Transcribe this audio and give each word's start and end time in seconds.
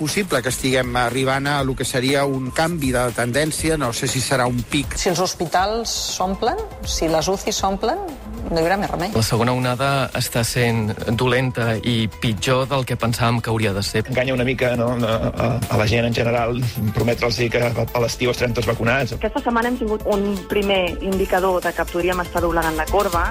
possible 0.00 0.40
que 0.40 0.48
estiguem 0.48 0.96
arribant 0.96 1.46
a 1.46 1.58
el 1.60 1.74
que 1.76 1.84
seria 1.84 2.24
un 2.24 2.48
canvi 2.56 2.94
de 2.96 3.04
tendència, 3.12 3.76
no 3.76 3.92
sé 3.92 4.08
si 4.08 4.22
serà 4.24 4.48
un 4.48 4.62
pic. 4.72 4.96
Si 4.96 5.12
els 5.12 5.20
hospitals 5.20 5.92
s'omplen, 6.16 6.58
si 6.88 7.08
les 7.12 7.28
UCI 7.28 7.52
s'omplen, 7.52 8.00
no 8.48 8.56
hi 8.56 8.64
haurà 8.64 8.78
més 8.80 8.90
remei. 8.90 9.12
La 9.14 9.24
segona 9.26 9.52
onada 9.52 9.90
està 10.16 10.42
sent 10.46 10.94
dolenta 11.20 11.74
i 11.76 12.08
pitjor 12.22 12.64
del 12.70 12.86
que 12.88 12.96
pensàvem 13.00 13.42
que 13.44 13.52
hauria 13.52 13.74
de 13.76 13.84
ser. 13.84 14.04
Enganya 14.08 14.34
una 14.38 14.48
mica 14.48 14.72
no, 14.80 14.94
a, 15.04 15.52
a 15.60 15.80
la 15.80 15.88
gent 15.90 16.08
en 16.08 16.16
general, 16.16 16.62
prometre'ls 16.96 17.42
que 17.52 17.64
a 17.68 18.04
l'estiu 18.04 18.32
estarem 18.32 18.56
tots 18.56 18.70
vacunats. 18.70 19.18
Aquesta 19.20 19.44
setmana 19.44 19.70
hem 19.70 19.80
tingut 19.84 20.06
un 20.08 20.32
primer 20.48 20.82
indicador 20.98 21.60
de 21.62 21.74
que 21.76 21.88
podríem 21.92 22.24
estar 22.24 22.42
doblegant 22.42 22.80
la 22.80 22.88
corba. 22.90 23.28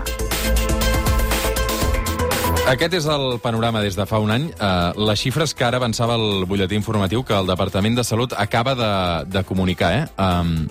Aquest 2.70 2.94
és 2.94 3.06
el 3.10 3.40
panorama 3.42 3.80
des 3.82 3.96
de 3.98 4.06
fa 4.06 4.20
un 4.22 4.30
any. 4.30 4.44
Uh, 4.62 4.94
les 5.10 5.18
xifres 5.18 5.56
que 5.58 5.66
ara 5.66 5.80
avançava 5.82 6.14
el 6.20 6.46
butlletí 6.46 6.78
informatiu 6.78 7.24
que 7.26 7.34
el 7.34 7.50
Departament 7.50 7.98
de 7.98 8.04
Salut 8.06 8.36
acaba 8.38 8.76
de, 8.78 8.92
de 9.26 9.42
comunicar. 9.44 9.90
Eh? 9.98 10.04
Um, 10.22 10.68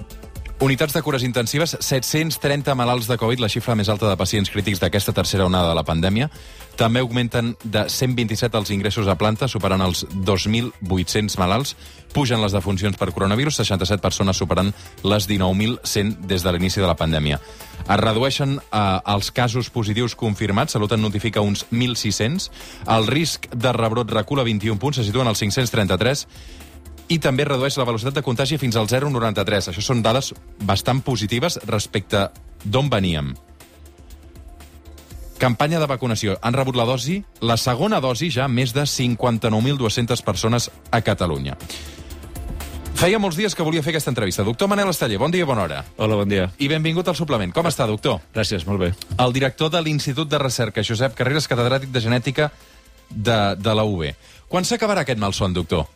Unitats 0.61 0.91
de 0.93 1.03
cures 1.07 1.23
intensives, 1.23 1.77
730 1.79 2.75
malalts 2.75 3.07
de 3.07 3.15
Covid, 3.15 3.39
la 3.39 3.49
xifra 3.53 3.77
més 3.79 3.87
alta 3.93 4.09
de 4.11 4.17
pacients 4.19 4.51
crítics 4.51 4.81
d'aquesta 4.83 5.13
tercera 5.15 5.47
onada 5.47 5.69
de 5.71 5.77
la 5.79 5.85
pandèmia. 5.87 6.27
També 6.75 6.99
augmenten 6.99 7.53
de 7.63 7.85
127 7.87 8.59
els 8.59 8.73
ingressos 8.75 9.07
a 9.07 9.15
planta, 9.15 9.47
superant 9.47 9.87
els 9.87 10.03
2.800 10.27 11.39
malalts. 11.39 11.77
Pugen 12.11 12.43
les 12.43 12.59
defuncions 12.59 12.99
per 12.99 13.13
coronavirus, 13.15 13.61
67 13.63 14.03
persones 14.03 14.43
superant 14.43 14.75
les 15.07 15.31
19.100 15.31 16.27
des 16.27 16.43
de 16.43 16.53
l'inici 16.53 16.83
de 16.83 16.91
la 16.91 16.99
pandèmia. 16.99 17.39
Es 17.87 18.03
redueixen 18.03 18.59
eh, 18.59 18.85
els 19.15 19.31
casos 19.31 19.71
positius 19.71 20.19
confirmats, 20.19 20.75
Salut 20.75 20.91
en 20.91 21.07
notifica 21.07 21.39
uns 21.39 21.69
1.600. 21.71 22.51
El 22.99 23.07
risc 23.07 23.47
de 23.55 23.79
rebrot 23.79 24.11
recula 24.11 24.43
21 24.43 24.83
punts, 24.83 24.99
se 24.99 25.07
situen 25.07 25.31
als 25.31 25.39
533 25.39 26.27
i 27.09 27.19
també 27.19 27.47
redueix 27.49 27.77
la 27.81 27.87
velocitat 27.89 28.19
de 28.19 28.23
contagi 28.25 28.59
fins 28.61 28.77
al 28.77 28.89
0,93. 28.89 29.73
Això 29.73 29.85
són 29.85 30.03
dades 30.05 30.33
bastant 30.69 31.01
positives 31.05 31.59
respecte 31.67 32.29
d'on 32.65 32.91
veníem. 32.93 33.35
Campanya 35.39 35.79
de 35.79 35.87
vacunació. 35.87 36.35
Han 36.43 36.57
rebut 36.57 36.77
la 36.77 36.85
dosi, 36.85 37.21
la 37.41 37.57
segona 37.57 38.01
dosi 38.03 38.31
ja, 38.35 38.49
més 38.49 38.75
de 38.75 38.83
59.200 38.83 40.25
persones 40.27 40.69
a 40.91 41.01
Catalunya. 41.07 41.55
Feia 42.99 43.21
molts 43.23 43.37
dies 43.39 43.55
que 43.55 43.63
volia 43.63 43.79
fer 43.79 43.93
aquesta 43.93 44.11
entrevista. 44.11 44.43
Doctor 44.43 44.67
Manel 44.67 44.91
Esteller, 44.91 45.21
bon 45.23 45.31
dia 45.31 45.45
i 45.45 45.47
bona 45.47 45.63
hora. 45.69 45.85
Hola, 46.03 46.17
bon 46.19 46.29
dia. 46.29 46.49
I 46.59 46.67
benvingut 46.67 47.07
al 47.07 47.15
suplement. 47.15 47.53
Com 47.55 47.69
està, 47.71 47.87
doctor? 47.87 48.19
Gràcies, 48.35 48.67
molt 48.67 48.83
bé. 48.83 48.89
El 49.23 49.37
director 49.37 49.71
de 49.71 49.79
l'Institut 49.87 50.27
de 50.27 50.41
Recerca, 50.43 50.83
Josep 50.83 51.15
Carreras, 51.15 51.47
catedràtic 51.47 51.95
de 51.95 52.03
genètica 52.03 52.51
de, 53.09 53.39
de 53.55 53.77
la 53.79 53.87
UB. 53.87 54.03
Quan 54.51 54.67
s'acabarà 54.67 55.07
aquest 55.07 55.23
malson, 55.23 55.55
doctor? 55.55 55.87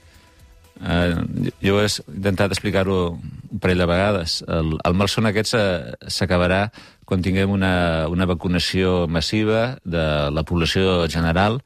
Uh, 0.80 1.50
jo 1.62 1.78
he 1.78 1.86
intentat 1.86 2.54
explicar-ho 2.54 2.98
un 3.14 3.60
parell 3.62 3.84
de 3.84 3.88
vegades. 3.90 4.40
El, 4.48 4.76
el 4.82 4.98
malson 4.98 5.28
aquest 5.28 5.56
s'acabarà 6.08 6.66
quan 7.04 7.22
tinguem 7.22 7.50
una, 7.52 8.08
una 8.08 8.26
vacunació 8.30 9.06
massiva 9.10 9.78
de 9.84 10.04
la 10.32 10.46
població 10.48 11.02
general 11.12 11.60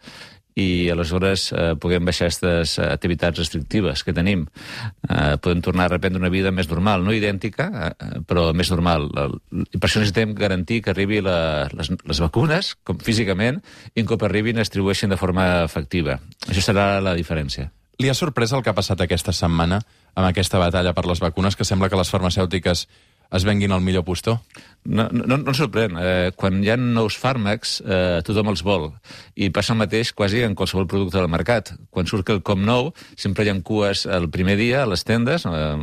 i 0.57 0.89
aleshores 0.91 1.51
eh, 1.53 1.75
puguem 1.79 2.07
baixar 2.09 2.31
aquestes 2.31 2.79
activitats 2.81 3.39
restrictives 3.43 4.03
que 4.03 4.15
tenim. 4.17 4.47
Eh, 5.05 5.37
podem 5.45 5.61
tornar 5.63 5.87
a 5.87 5.93
reprendre 5.93 6.23
una 6.23 6.33
vida 6.33 6.51
més 6.51 6.71
normal, 6.71 7.05
no 7.05 7.13
idèntica, 7.13 7.69
eh, 7.77 8.21
però 8.27 8.49
més 8.57 8.73
normal. 8.73 9.11
I 9.13 9.77
per 9.77 9.91
això 9.91 10.01
necessitem 10.01 10.33
garantir 10.39 10.81
que 10.83 10.95
arribi 10.95 11.21
la, 11.21 11.69
les, 11.77 11.93
les 11.93 12.23
vacunes, 12.25 12.73
com 12.89 12.99
físicament, 13.05 13.61
i 13.95 14.03
un 14.03 14.09
cop 14.09 14.25
arribin 14.25 14.57
es 14.57 14.71
distribueixin 14.71 15.13
de 15.13 15.21
forma 15.21 15.47
efectiva. 15.67 16.19
Això 16.49 16.65
serà 16.65 16.95
la 17.05 17.15
diferència. 17.19 17.69
Li 17.99 18.11
ha 18.13 18.15
sorprès 18.15 18.53
el 18.53 18.63
que 18.63 18.73
ha 18.73 18.77
passat 18.77 19.01
aquesta 19.01 19.33
setmana 19.33 19.81
amb 20.17 20.27
aquesta 20.29 20.61
batalla 20.61 20.93
per 20.97 21.07
les 21.09 21.21
vacunes, 21.21 21.57
que 21.57 21.65
sembla 21.65 21.89
que 21.89 21.97
les 21.97 22.11
farmacèutiques 22.13 22.87
es 23.35 23.45
venguin 23.45 23.73
el 23.73 23.81
millor 23.83 24.05
postó? 24.07 24.37
No, 24.85 25.09
no, 25.11 25.25
no 25.27 25.39
em 25.41 25.57
sorprèn. 25.57 25.97
Eh, 25.99 26.31
quan 26.39 26.61
hi 26.63 26.71
ha 26.71 26.77
nous 26.79 27.17
fàrmacs, 27.19 27.81
eh, 27.83 28.21
tothom 28.27 28.53
els 28.53 28.63
vol. 28.63 28.87
I 29.35 29.49
passa 29.51 29.75
el 29.75 29.81
mateix 29.81 30.13
quasi 30.15 30.45
en 30.47 30.55
qualsevol 30.55 30.87
producte 30.87 31.19
del 31.19 31.31
mercat. 31.33 31.73
Quan 31.91 32.07
surt 32.07 32.31
com 32.47 32.63
nou, 32.63 32.93
sempre 33.19 33.45
hi 33.45 33.51
ha 33.51 33.57
cues 33.67 34.05
el 34.07 34.29
primer 34.31 34.57
dia 34.61 34.85
a 34.85 34.87
les 34.87 35.03
tendes, 35.05 35.47
eh, 35.47 35.75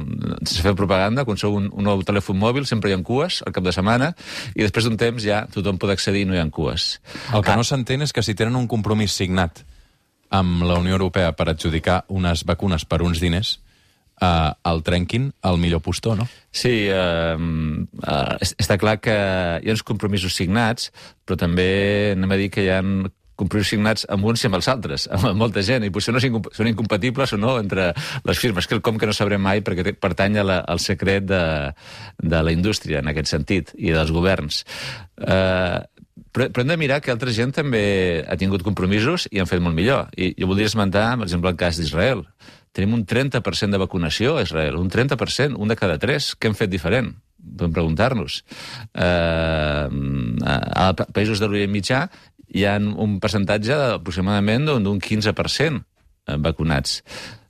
se 0.46 0.64
fa 0.64 0.76
propaganda, 0.78 1.26
quan 1.26 1.38
sou 1.38 1.58
un, 1.60 1.70
un 1.74 1.90
nou 1.90 2.06
telèfon 2.06 2.40
mòbil, 2.40 2.66
sempre 2.70 2.92
hi 2.92 2.96
ha 2.96 3.04
cues 3.04 3.42
al 3.46 3.54
cap 3.54 3.66
de 3.66 3.76
setmana, 3.76 4.14
i 4.56 4.64
després 4.64 4.88
d'un 4.88 4.98
temps 4.98 5.24
ja 5.24 5.44
tothom 5.52 5.82
pot 5.82 5.92
accedir 5.92 6.24
i 6.24 6.30
no 6.30 6.38
hi 6.38 6.42
ha 6.42 6.50
cues. 6.50 7.02
El 7.34 7.44
que 7.44 7.52
ah. 7.52 7.60
no 7.60 7.68
s'entén 7.68 8.06
és 8.06 8.14
que 8.14 8.24
si 8.24 8.36
tenen 8.36 8.56
un 8.56 8.72
compromís 8.72 9.12
signat 9.12 9.66
amb 10.34 10.66
la 10.66 10.80
Unió 10.82 10.98
Europea 10.98 11.34
per 11.38 11.52
adjudicar 11.52 12.04
unes 12.10 12.44
vacunes 12.50 12.88
per 12.90 13.04
uns 13.06 13.22
diners, 13.22 13.60
eh, 14.22 14.52
el 14.72 14.84
trenquin 14.84 15.32
al 15.42 15.60
millor 15.62 15.84
postó, 15.86 16.16
no? 16.18 16.28
Sí, 16.52 16.88
eh, 16.90 17.38
eh, 17.38 18.54
està 18.58 18.80
clar 18.82 19.00
que 19.04 19.16
hi 19.62 19.70
ha 19.70 19.76
uns 19.76 19.86
compromisos 19.86 20.36
signats, 20.36 20.92
però 21.26 21.38
també 21.40 22.14
anem 22.18 22.34
a 22.34 22.40
dir 22.42 22.50
que 22.54 22.66
hi 22.66 22.72
ha 22.74 22.82
compromisos 23.36 23.72
signats 23.74 24.06
amb 24.14 24.28
uns 24.30 24.44
i 24.44 24.48
amb 24.48 24.58
els 24.60 24.68
altres, 24.70 25.08
amb 25.14 25.32
molta 25.38 25.64
gent, 25.66 25.86
i 25.86 25.92
potser 25.94 26.14
no 26.14 26.22
són 26.22 26.70
incompatibles 26.70 27.34
o 27.34 27.40
no 27.42 27.56
entre 27.60 27.92
les 28.28 28.40
firmes, 28.40 28.68
que 28.68 28.78
el 28.78 28.84
com 28.86 29.00
que 29.02 29.10
no 29.10 29.16
sabrem 29.16 29.42
mai 29.42 29.64
perquè 29.66 29.96
pertany 29.98 30.38
a 30.40 30.46
la, 30.46 30.60
al 30.70 30.82
secret 30.84 31.26
de, 31.30 31.44
de 32.22 32.44
la 32.46 32.54
indústria, 32.54 33.02
en 33.02 33.10
aquest 33.12 33.34
sentit, 33.34 33.74
i 33.78 33.94
dels 33.96 34.14
governs. 34.14 34.64
Eh, 35.18 35.80
però, 36.34 36.50
però 36.50 36.64
hem 36.64 36.74
de 36.74 36.78
mirar 36.82 37.00
que 37.04 37.14
altra 37.14 37.32
gent 37.36 37.54
també 37.54 37.84
ha 38.28 38.38
tingut 38.42 38.66
compromisos 38.66 39.28
i 39.32 39.42
han 39.42 39.50
fet 39.50 39.62
molt 39.62 39.78
millor. 39.78 40.10
I 40.18 40.34
jo 40.34 40.50
voldria 40.50 40.70
esmentar, 40.72 41.12
per 41.20 41.28
exemple, 41.28 41.54
el 41.54 41.60
cas 41.60 41.78
d'Israel. 41.78 42.26
Tenim 42.74 42.96
un 42.98 43.06
30% 43.06 43.70
de 43.76 43.82
vacunació 43.82 44.40
a 44.40 44.46
Israel, 44.48 44.80
un 44.82 44.90
30%, 44.90 45.60
un 45.62 45.70
de 45.70 45.78
cada 45.78 46.00
tres. 46.02 46.34
Què 46.34 46.50
hem 46.50 46.58
fet 46.58 46.74
diferent? 46.74 47.14
Podem 47.38 47.76
preguntar-nos. 47.76 48.40
Eh, 48.98 49.86
a 50.50 50.88
països 51.06 51.44
de 51.44 51.50
l'Orient 51.50 51.74
Mitjà 51.74 52.08
hi 52.54 52.66
ha 52.66 52.80
un 52.82 53.20
percentatge 53.22 53.78
aproximadament 54.00 54.66
d'un 54.74 55.02
15% 55.02 55.84
vacunats. 56.42 57.02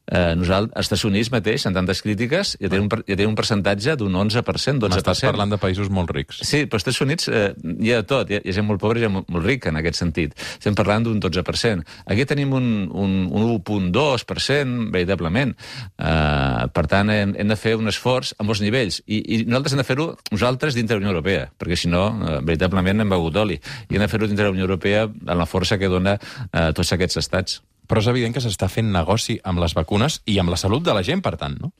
Eh, 0.04 0.36
nosaltres, 0.36 0.76
als 0.76 0.90
Estats 0.90 1.06
Units 1.08 1.30
mateix, 1.32 1.64
en 1.66 1.76
tantes 1.78 2.02
crítiques, 2.04 2.58
ja 2.60 2.68
tenen 2.68 2.90
un, 2.90 3.04
ja 3.08 3.16
tenen 3.16 3.32
un 3.32 3.38
percentatge 3.40 3.96
d'un 4.00 4.18
11%, 4.20 4.44
12%. 4.84 4.92
M'estàs 4.92 5.24
parlant 5.24 5.54
de 5.54 5.60
països 5.62 5.88
molt 5.94 6.12
rics. 6.12 6.42
Sí, 6.44 6.66
però 6.68 6.80
als 6.80 6.84
Estats 6.84 7.00
Units 7.06 7.30
eh, 7.32 7.46
hi 7.80 7.94
ha 7.94 8.02
de 8.02 8.08
tot. 8.10 8.30
Hi 8.30 8.38
ha, 8.38 8.44
hi 8.44 8.52
ha 8.52 8.58
gent 8.60 8.68
molt 8.68 8.84
pobra 8.84 9.00
i 9.00 9.06
gent 9.06 9.16
molt, 9.16 9.32
molt 9.32 9.48
rica, 9.48 9.72
en 9.72 9.80
aquest 9.80 10.02
sentit. 10.02 10.36
Estem 10.58 10.76
parlant 10.76 11.08
d'un 11.08 11.24
12%. 11.24 11.88
Aquí 12.12 12.28
tenim 12.28 12.52
un, 12.60 12.70
un, 12.92 13.16
un 13.32 13.48
1.2%, 13.56 14.92
veritablement. 14.92 15.56
Eh, 15.96 16.68
per 16.76 16.86
tant, 16.92 17.16
hem, 17.16 17.36
hem 17.40 17.56
de 17.56 17.60
fer 17.60 17.78
un 17.80 17.88
esforç 17.92 18.36
a 18.38 18.48
molts 18.48 18.64
nivells. 18.66 19.00
I, 19.08 19.24
i 19.24 19.42
nosaltres 19.48 19.78
hem 19.78 19.84
de 19.86 19.88
fer-ho 19.88 20.10
nosaltres 20.36 20.76
dintre 20.76 20.98
de 20.98 21.00
la 21.00 21.08
Unió 21.08 21.16
Europea, 21.16 21.48
perquè 21.56 21.80
si 21.80 21.92
no, 21.92 22.10
eh, 22.12 22.40
veritablement 22.44 23.06
hem 23.06 23.16
begut 23.16 23.40
oli. 23.40 23.62
I 23.88 23.96
hem 23.96 24.04
de 24.04 24.12
fer-ho 24.12 24.28
dintre 24.28 24.50
de 24.50 24.52
la 24.52 24.58
Unió 24.58 24.68
Europea 24.68 25.08
amb 25.08 25.38
la 25.40 25.48
força 25.48 25.80
que 25.80 25.92
dona 25.92 26.20
eh, 26.20 26.72
tots 26.76 26.92
aquests 26.92 27.24
estats 27.24 27.64
però 27.88 28.04
és 28.04 28.10
evident 28.12 28.36
que 28.36 28.44
s'està 28.44 28.70
fent 28.72 28.92
negoci 28.94 29.40
amb 29.44 29.64
les 29.64 29.76
vacunes 29.78 30.22
i 30.30 30.40
amb 30.42 30.54
la 30.54 30.60
salut 30.60 30.84
de 30.86 30.96
la 30.96 31.04
gent, 31.06 31.24
per 31.26 31.36
tant, 31.42 31.58
no? 31.60 31.74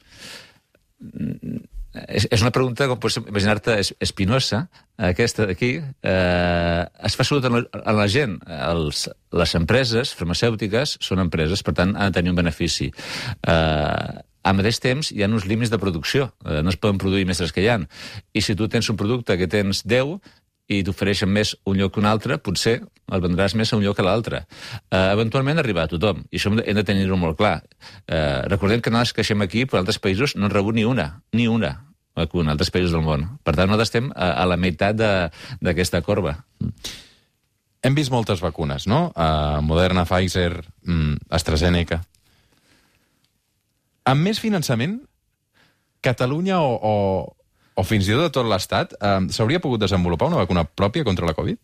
És, 1.94 2.26
és 2.34 2.42
una 2.42 2.52
pregunta, 2.54 2.88
com 2.90 2.98
pots 2.98 3.20
imaginar-te, 3.22 3.76
espinosa, 4.02 4.64
aquesta 5.10 5.46
d'aquí. 5.50 5.76
Eh, 5.78 6.82
es 7.06 7.18
fa 7.18 7.26
salut 7.28 7.46
a 7.46 7.52
la, 7.54 7.64
la 8.00 8.08
gent. 8.10 8.40
Els, 8.58 9.06
les 9.38 9.56
empreses 9.60 10.14
farmacèutiques 10.18 10.98
són 11.06 11.22
empreses, 11.22 11.62
per 11.66 11.76
tant, 11.78 11.94
han 11.94 12.14
de 12.14 12.18
tenir 12.18 12.34
un 12.34 12.40
benefici. 12.42 12.90
Eh, 12.90 14.22
al 14.44 14.58
mateix 14.58 14.82
temps, 14.84 15.12
hi 15.14 15.22
ha 15.24 15.30
uns 15.30 15.46
límits 15.48 15.72
de 15.72 15.80
producció. 15.80 16.32
Eh, 16.44 16.64
no 16.66 16.74
es 16.74 16.80
poden 16.82 16.98
produir 17.02 17.28
més 17.30 17.40
dels 17.40 17.54
que 17.54 17.62
hi 17.64 17.70
ha. 17.70 17.78
I 18.34 18.42
si 18.42 18.58
tu 18.58 18.68
tens 18.68 18.90
un 18.90 18.98
producte 19.00 19.38
que 19.38 19.48
tens 19.52 19.86
10, 19.86 20.18
i 20.74 20.84
t'ofereixen 20.86 21.30
més 21.30 21.54
un 21.70 21.78
lloc 21.80 21.94
que 21.96 22.02
un 22.02 22.08
altre, 22.10 22.38
potser 22.42 22.80
el 23.14 23.24
vendràs 23.24 23.56
més 23.60 23.72
a 23.72 23.78
un 23.78 23.84
lloc 23.84 23.98
que 23.98 24.04
a 24.04 24.08
l'altre. 24.08 24.44
Uh, 24.90 25.12
eventualment 25.14 25.62
arribar 25.62 25.86
a 25.86 25.92
tothom, 25.92 26.24
i 26.32 26.40
això 26.40 26.52
hem 26.52 26.60
de, 26.62 26.86
tenir-ho 26.88 27.18
molt 27.20 27.38
clar. 27.40 27.58
Uh, 28.08 28.44
recordem 28.52 28.82
que 28.82 28.94
nosaltres 28.94 29.16
queixem 29.20 29.46
aquí, 29.46 29.66
però 29.70 29.84
altres 29.84 30.00
països 30.02 30.38
no 30.38 30.48
han 30.48 30.56
rebut 30.56 30.78
ni 30.78 30.86
una, 30.88 31.10
ni 31.36 31.48
una 31.52 31.76
vacuna, 32.18 32.54
altres 32.54 32.72
països 32.74 32.94
del 32.94 33.06
món. 33.06 33.26
Per 33.44 33.56
tant, 33.56 33.70
nosaltres 33.70 33.92
estem 33.92 34.12
a, 34.14 34.34
a 34.44 34.50
la 34.50 34.58
meitat 34.58 34.98
d'aquesta 34.98 36.04
corba. 36.06 36.38
Hem 37.84 37.96
vist 37.98 38.14
moltes 38.14 38.40
vacunes, 38.40 38.88
no? 38.88 39.10
Uh, 39.12 39.60
Moderna, 39.66 40.06
Pfizer, 40.08 40.64
mm, 40.86 41.26
AstraZeneca. 41.36 42.00
Amb 44.08 44.24
més 44.24 44.40
finançament, 44.40 45.02
Catalunya 46.04 46.60
o, 46.60 46.76
o, 46.76 46.94
o 47.76 47.86
fins 47.88 48.08
i 48.08 48.16
tot 48.16 48.28
de 48.28 48.34
tot 48.36 48.50
l'Estat, 48.50 48.96
eh, 49.00 49.20
s'hauria 49.34 49.62
pogut 49.64 49.82
desenvolupar 49.84 50.30
una 50.32 50.42
vacuna 50.44 50.66
pròpia 50.66 51.06
contra 51.08 51.30
la 51.30 51.36
Covid? 51.38 51.60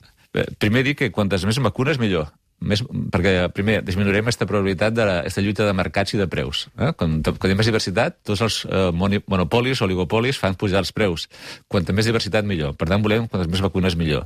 Primer 0.61 0.83
dir 0.85 0.95
que 0.95 1.11
quantes 1.11 1.45
més 1.45 1.57
vacunes, 1.57 1.97
millor. 1.97 2.29
Més, 2.59 2.81
perquè, 2.83 3.33
primer, 3.55 3.77
disminuirem 3.87 4.27
aquesta 4.27 4.47
probabilitat 4.47 4.95
d'aquesta 4.97 5.43
lluita 5.43 5.67
de 5.67 5.75
mercats 5.77 6.15
i 6.15 6.19
de 6.19 6.27
preus. 6.27 6.65
Eh? 6.75 6.91
Quan, 6.99 7.19
quan 7.23 7.51
hi 7.51 7.55
ha 7.55 7.59
més 7.59 7.69
diversitat, 7.69 8.17
tots 8.27 8.43
els 8.43 8.57
eh, 8.67 8.89
monopolis 8.91 9.79
o 9.79 9.87
oligopolis 9.87 10.39
fan 10.41 10.57
pujar 10.59 10.81
els 10.83 10.91
preus. 10.95 11.29
Quanta 11.71 11.95
més 11.95 12.09
diversitat, 12.09 12.47
millor. 12.49 12.75
Per 12.75 12.89
tant, 12.89 13.05
volem 13.05 13.29
quantes 13.31 13.47
més 13.51 13.63
vacunes, 13.63 13.95
millor. 13.99 14.25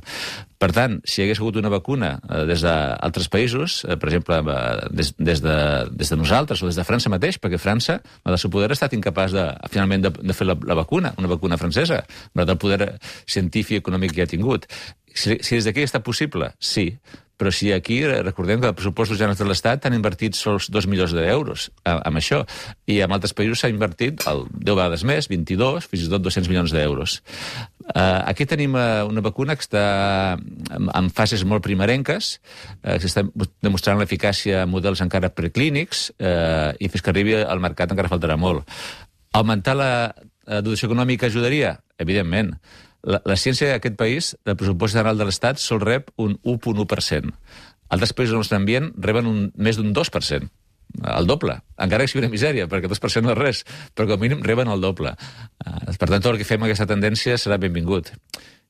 Per 0.58 0.70
tant, 0.74 0.96
si 1.06 1.20
hi 1.20 1.26
hagués 1.26 1.38
hagut 1.42 1.60
una 1.60 1.70
vacuna 1.70 2.16
eh, 2.16 2.42
des 2.50 2.64
d'altres 2.66 3.30
països, 3.30 3.82
eh, 3.86 3.98
per 4.00 4.10
exemple, 4.10 4.40
eh, 4.40 4.90
des, 4.90 5.14
des, 5.18 5.44
de, 5.44 5.56
des 5.94 6.10
de 6.10 6.18
nosaltres 6.18 6.62
o 6.62 6.70
des 6.70 6.80
de 6.80 6.86
França 6.88 7.12
mateix, 7.12 7.38
perquè 7.38 7.60
França, 7.62 8.00
el 8.26 8.38
seu 8.42 8.50
poder, 8.50 8.72
ha 8.72 8.78
estat 8.78 8.98
incapaç 8.98 9.36
de, 9.36 9.46
finalment 9.70 10.08
de, 10.08 10.14
de 10.18 10.34
fer 10.34 10.50
la, 10.50 10.58
la 10.66 10.78
vacuna, 10.82 11.14
una 11.22 11.30
vacuna 11.30 11.60
francesa, 11.60 12.02
malgrat 12.34 12.56
el 12.56 12.62
poder 12.66 12.90
científic 13.30 13.78
i 13.78 13.82
econòmic 13.84 14.16
que 14.16 14.26
ha 14.26 14.30
tingut. 14.30 14.66
Si, 15.14 15.38
si 15.46 15.60
des 15.60 15.68
d'aquí 15.68 15.84
està 15.86 16.00
possible, 16.02 16.50
sí, 16.58 16.88
però 17.40 17.50
si 17.54 17.72
aquí, 17.74 18.00
recordem 18.06 18.60
que 18.62 18.70
els 18.70 18.76
pressupostos 18.78 19.18
generals 19.18 19.40
de 19.40 19.46
l'Estat 19.48 19.86
han 19.86 19.96
invertit 19.96 20.38
sols 20.38 20.68
2 20.72 20.88
milions 20.90 21.14
d'euros 21.16 21.68
amb 21.84 22.20
això, 22.20 22.42
i 22.90 23.00
en 23.04 23.14
altres 23.14 23.34
països 23.36 23.62
s'ha 23.62 23.72
invertit 23.72 24.24
el 24.30 24.44
10 24.54 24.74
vegades 24.74 25.06
més, 25.08 25.28
22, 25.32 25.88
fins 25.90 26.06
i 26.06 26.10
tot 26.12 26.24
200 26.24 26.50
milions 26.52 26.74
d'euros. 26.74 27.20
Uh, 27.84 28.22
aquí 28.24 28.46
tenim 28.48 28.76
uh, 28.78 29.04
una 29.08 29.20
vacuna 29.24 29.56
que 29.58 29.66
està 29.66 29.84
en, 30.38 30.88
en 30.88 31.10
fases 31.12 31.44
molt 31.44 31.64
primerenques, 31.66 32.38
uh, 32.80 32.96
que 33.02 33.26
demostrant 33.64 34.00
l'eficàcia 34.00 34.62
en 34.64 34.72
models 34.72 35.02
encara 35.04 35.32
preclínics, 35.34 36.06
uh, 36.16 36.72
i 36.80 36.88
fins 36.88 37.04
que 37.04 37.12
arribi 37.12 37.36
al 37.42 37.60
mercat 37.60 37.92
encara 37.92 38.12
faltarà 38.12 38.38
molt. 38.40 38.64
Augmentar 39.34 39.74
la 39.74 39.90
eh, 40.46 40.60
dotació 40.62 40.88
econòmica 40.90 41.26
ajudaria? 41.26 41.74
Evidentment. 41.98 42.54
La, 43.04 43.20
la 43.28 43.36
ciència 43.36 43.68
d'aquest 43.74 43.96
país, 44.00 44.32
del 44.48 44.56
pressupost 44.56 44.94
general 44.96 45.18
de 45.20 45.26
l'Estat, 45.28 45.60
sol 45.60 45.82
rep 45.84 46.10
un 46.16 46.38
1,1%. 46.42 47.32
Altres 47.92 48.14
països 48.16 48.32
del 48.32 48.40
nostre 48.40 48.56
ambient 48.56 48.90
reben 48.96 49.26
un, 49.28 49.40
més 49.60 49.76
d'un 49.76 49.92
2%. 49.92 50.48
El 51.10 51.26
doble, 51.26 51.56
encara 51.80 52.04
que 52.04 52.12
sigui 52.12 52.22
una 52.22 52.30
misèria, 52.32 52.68
perquè 52.70 52.88
2% 52.88 53.26
no 53.26 53.32
és 53.34 53.38
res, 53.38 53.62
però 53.96 54.06
com 54.08 54.16
a 54.20 54.22
mínim 54.22 54.42
reben 54.46 54.70
el 54.70 54.80
doble. 54.80 55.12
Eh, 55.64 55.94
Per 55.98 56.08
tant, 56.08 56.20
tot 56.22 56.32
el 56.32 56.38
que 56.40 56.46
fem 56.48 56.62
aquesta 56.64 56.86
tendència 56.86 57.36
serà 57.40 57.58
benvingut. 57.60 58.12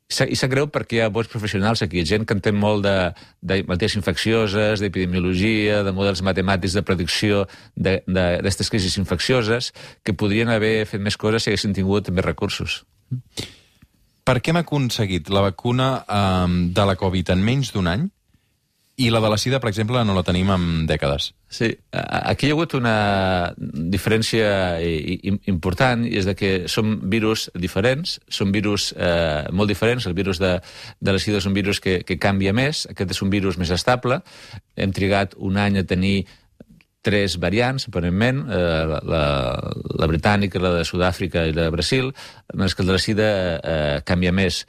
I 0.05 0.37
sap- 0.37 0.51
greu 0.53 0.67
perquè 0.69 0.99
hi 0.99 1.01
ha 1.05 1.09
bons 1.13 1.29
professionals 1.33 1.81
aquí, 1.85 2.03
gent 2.05 2.27
que 2.29 2.35
entén 2.37 2.57
molt 2.61 2.83
de, 2.85 2.95
de 3.41 3.63
malalties 3.65 3.97
infeccioses, 3.97 4.81
d'epidemiologia, 4.83 5.83
de 5.87 5.93
models 5.97 6.21
matemàtics 6.27 6.75
de 6.77 6.83
predicció 6.85 7.45
d'aquestes 7.77 8.71
crisis 8.71 8.99
infeccioses, 9.01 9.73
que 10.05 10.13
podrien 10.17 10.49
haver 10.53 10.85
fet 10.91 11.01
més 11.01 11.17
coses 11.17 11.45
si 11.45 11.53
haguessin 11.53 11.73
tingut 11.77 12.11
més 12.11 12.25
recursos. 12.25 12.83
Per 14.25 14.39
què 14.41 14.55
hem 14.55 14.63
aconseguit 14.63 15.29
la 15.29 15.45
vacuna 15.45 15.89
eh, 16.01 16.53
de 16.77 16.85
la 16.89 16.97
Covid 16.97 17.35
en 17.35 17.45
menys 17.45 17.75
d'un 17.75 17.91
any 17.91 18.07
i 18.97 19.09
la 19.11 19.19
de 19.21 19.29
la 19.29 19.37
sida, 19.39 19.59
per 19.59 19.73
exemple, 19.73 20.05
no 20.07 20.15
la 20.15 20.23
tenim 20.23 20.51
en 20.55 20.67
dècades? 20.87 21.33
Sí, 21.51 21.67
aquí 21.91 22.47
hi 22.47 22.53
ha 22.53 22.55
hagut 22.55 22.77
una 22.79 22.95
diferència 23.59 24.47
important, 25.51 26.05
i 26.07 26.15
és 26.21 26.29
de 26.29 26.35
que 26.39 26.53
són 26.71 26.97
virus 27.11 27.49
diferents, 27.59 28.21
són 28.31 28.55
virus 28.55 28.93
eh, 28.95 29.51
molt 29.51 29.71
diferents. 29.71 30.07
El 30.07 30.15
virus 30.15 30.39
de, 30.43 30.53
de 31.01 31.15
la 31.15 31.23
sida 31.23 31.43
és 31.43 31.51
un 31.51 31.59
virus 31.59 31.83
que, 31.83 32.01
que 32.07 32.19
canvia 32.23 32.55
més, 32.55 32.85
aquest 32.91 33.17
és 33.17 33.23
un 33.27 33.35
virus 33.35 33.59
més 33.59 33.75
estable. 33.75 34.21
Hem 34.79 34.95
trigat 34.95 35.35
un 35.43 35.59
any 35.59 35.83
a 35.83 35.87
tenir 35.87 36.17
tres 37.05 37.37
variants, 37.41 37.87
aparentment, 37.91 38.43
eh, 38.49 38.65
la, 38.89 39.23
la, 40.01 40.09
britànica, 40.11 40.63
la 40.63 40.73
de 40.79 40.89
Sud-àfrica 40.89 41.45
i 41.47 41.55
la 41.55 41.69
de 41.69 41.75
Brasil, 41.75 42.11
mentre 42.55 42.75
que 42.75 42.85
el 42.85 42.91
de 42.91 42.97
la 42.97 43.05
sida 43.07 43.31
eh, 43.57 44.03
canvia 44.09 44.33
més. 44.33 44.65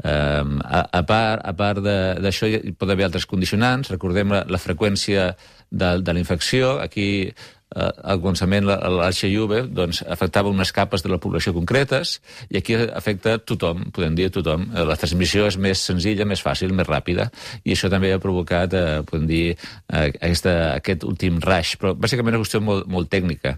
Um, 0.00 0.54
a, 0.64 0.86
a 0.96 1.02
part, 1.04 1.42
a 1.44 1.52
part 1.52 1.82
d'això 1.84 2.48
hi 2.48 2.70
pot 2.72 2.88
haver 2.88 3.04
altres 3.04 3.26
condicionants, 3.28 3.90
recordem 3.92 4.32
la, 4.32 4.46
la 4.48 4.60
freqüència 4.62 5.34
de, 5.68 5.90
de 6.00 6.14
la 6.14 6.22
infecció, 6.22 6.78
aquí 6.80 7.28
eh, 7.76 7.90
al 8.02 8.20
començament 8.20 8.64
la- 8.66 8.78
l'HIV 8.90 9.68
doncs, 9.74 10.02
afectava 10.08 10.48
unes 10.50 10.72
capes 10.72 11.02
de 11.02 11.08
la 11.12 11.18
població 11.18 11.52
concretes 11.54 12.20
i 12.50 12.56
aquí 12.58 12.74
afecta 12.74 13.38
tothom, 13.38 13.90
podem 13.92 14.14
dir 14.18 14.30
tothom. 14.30 14.68
Eh, 14.74 14.84
La 14.90 14.96
transmissió 14.96 15.46
és 15.46 15.56
més 15.56 15.78
senzilla, 15.78 16.24
més 16.26 16.42
fàcil, 16.42 16.72
més 16.72 16.86
ràpida 16.86 17.30
i 17.64 17.72
això 17.72 17.90
també 17.90 18.12
ha 18.12 18.18
provocat, 18.18 18.72
eh, 18.74 19.02
podem 19.06 19.26
dir, 19.26 19.56
eh, 19.92 20.12
aquesta, 20.20 20.74
aquest 20.76 21.04
últim 21.04 21.40
rush, 21.40 21.76
però 21.78 21.94
bàsicament 21.94 22.34
és 22.34 22.38
una 22.38 22.44
qüestió 22.44 22.60
molt, 22.60 22.86
molt 22.86 23.08
tècnica. 23.10 23.56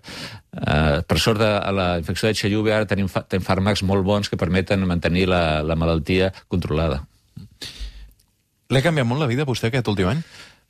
Eh, 0.53 1.01
per 1.09 1.19
sort 1.19 1.39
de 1.41 1.49
la 1.73 1.99
infecció 1.99 2.29
de 2.29 2.35
HIV 2.37 2.69
ara 2.73 2.87
tenim, 2.87 3.09
fa- 3.09 3.25
tenim 3.25 3.45
fàrmacs 3.47 3.83
molt 3.83 4.05
bons 4.05 4.29
que 4.29 4.37
permeten 4.37 4.87
mantenir 4.87 5.27
la, 5.29 5.63
la 5.63 5.75
malaltia 5.75 6.33
controlada. 6.49 7.03
L'he 8.73 8.81
canviat 8.81 9.07
molt 9.07 9.21
la 9.21 9.27
vida, 9.29 9.45
vostè, 9.49 9.69
aquest 9.69 9.89
últim 9.93 10.09
any? 10.09 10.21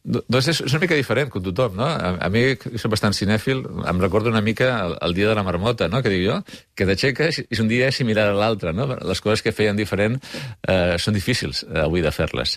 Do- 0.05 0.25
Doncs 0.27 0.49
és, 0.51 0.61
és 0.67 0.73
una 0.75 0.81
mica 0.83 0.97
diferent 0.99 1.29
com 1.31 1.43
tothom, 1.47 1.77
no? 1.79 1.87
A, 1.87 2.09
a 2.27 2.29
mi, 2.35 2.41
que 2.59 2.73
soc 2.81 2.91
bastant 2.91 3.15
cinèfil, 3.15 3.61
em 3.87 4.01
recordo 4.03 4.33
una 4.33 4.41
mica 4.43 4.73
el, 4.89 4.97
el 5.07 5.15
dia 5.15 5.29
de 5.31 5.37
la 5.39 5.45
marmota, 5.47 5.87
no?, 5.93 6.01
que 6.03 6.11
dic 6.11 6.25
jo, 6.27 6.41
que 6.75 6.87
t'aixeques 6.89 7.39
i 7.45 7.47
és 7.55 7.61
un 7.63 7.71
dia 7.71 7.93
similar 7.95 8.25
a 8.33 8.35
l'altre, 8.35 8.73
no? 8.75 8.89
Les 8.99 9.23
coses 9.23 9.45
que 9.47 9.55
feien 9.55 9.79
diferent 9.79 10.19
eh, 10.67 10.99
són 10.99 11.15
difícils 11.15 11.63
eh, 11.69 11.85
avui 11.85 12.03
de 12.03 12.11
fer-les. 12.11 12.57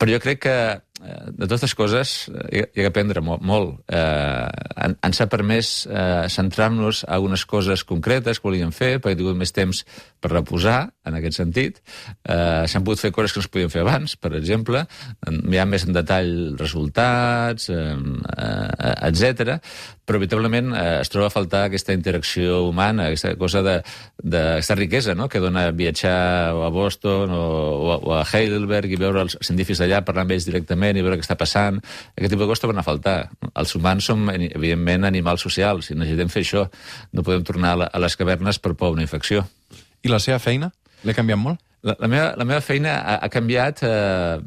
Però 0.00 0.14
jo 0.16 0.22
crec 0.24 0.40
que 0.46 0.56
de 0.96 1.46
totes 1.46 1.74
coses 1.76 2.12
eh, 2.32 2.46
hi, 2.56 2.60
ha- 2.64 2.68
que 2.72 2.86
aprendre 2.88 3.20
molt. 3.20 3.42
molt. 3.44 3.82
Eh, 3.92 4.48
en, 4.86 4.94
ens 5.04 5.20
ha 5.20 5.26
permès 5.28 5.86
eh, 5.90 6.24
centrar-nos 6.32 7.02
a 7.04 7.14
algunes 7.18 7.44
coses 7.46 7.84
concretes 7.84 8.40
que 8.40 8.48
volíem 8.48 8.72
fer, 8.72 8.96
perquè 9.00 9.12
he 9.16 9.20
tingut 9.20 9.36
més 9.36 9.52
temps 9.52 9.82
per 10.20 10.30
reposar, 10.32 10.78
en 11.06 11.18
aquest 11.18 11.36
sentit. 11.42 11.82
Eh, 12.24 12.64
S'han 12.66 12.82
pogut 12.86 12.98
fer 13.02 13.12
coses 13.14 13.34
que 13.34 13.38
no 13.42 13.44
es 13.44 13.50
podien 13.52 13.70
fer 13.70 13.84
abans, 13.84 14.16
per 14.16 14.32
exemple. 14.38 14.86
En- 15.26 15.42
ha 15.56 15.64
més 15.68 15.84
en 15.86 15.92
detall 15.96 16.56
resultats, 16.58 17.68
eh, 17.70 17.96
eh, 18.38 18.94
etc. 19.10 19.58
Però, 20.06 20.18
veritablement, 20.22 20.72
eh, 20.78 21.00
es 21.02 21.08
troba 21.10 21.26
a 21.28 21.34
faltar 21.34 21.64
aquesta 21.66 21.92
interacció 21.92 22.62
humana, 22.68 23.08
aquesta 23.10 23.34
cosa 23.36 23.62
de, 23.62 23.76
de 24.22 24.42
aquesta 24.56 24.76
riquesa 24.78 25.14
no? 25.18 25.28
que 25.28 25.40
dona 25.42 25.70
viatjar 25.72 26.50
a 26.54 26.68
Boston 26.70 27.30
o, 27.34 27.42
o, 27.42 27.92
a- 27.92 27.98
o 27.98 28.14
a 28.14 28.24
Heidelberg 28.24 28.90
i 28.92 29.00
veure 29.00 29.24
els 29.26 29.36
científics 29.42 29.80
d'allà, 29.82 30.02
parlar 30.06 30.22
amb 30.26 30.32
ells 30.36 30.46
directament 30.46 30.85
i 30.94 31.02
veure 31.02 31.18
què 31.18 31.26
està 31.26 31.34
passant. 31.40 31.80
Aquest 32.14 32.30
tipus 32.30 32.44
de 32.44 32.50
coses 32.52 32.62
troben 32.62 32.78
a 32.78 32.86
faltar. 32.86 33.16
Els 33.50 33.74
humans 33.74 34.06
som, 34.06 34.22
evidentment, 34.30 35.08
animals 35.08 35.42
socials 35.42 35.90
i 35.90 35.98
necessitem 35.98 36.30
fer 36.30 36.44
això. 36.46 36.66
No 37.10 37.26
podem 37.26 37.42
tornar 37.48 37.74
a 37.90 38.02
les 38.04 38.14
cavernes 38.20 38.62
per 38.62 38.76
por 38.78 38.92
a 38.92 38.94
una 38.94 39.06
infecció. 39.06 39.42
I 40.06 40.12
la 40.12 40.22
seva 40.22 40.38
feina? 40.38 40.70
L'he 41.02 41.16
canviat 41.16 41.42
molt? 41.42 41.62
La, 41.86 41.96
la, 41.98 42.08
meva, 42.10 42.30
la 42.38 42.46
meva 42.46 42.62
feina 42.62 43.00
ha, 43.00 43.18
ha 43.26 43.32
canviat 43.32 43.82
eh, 43.86 44.38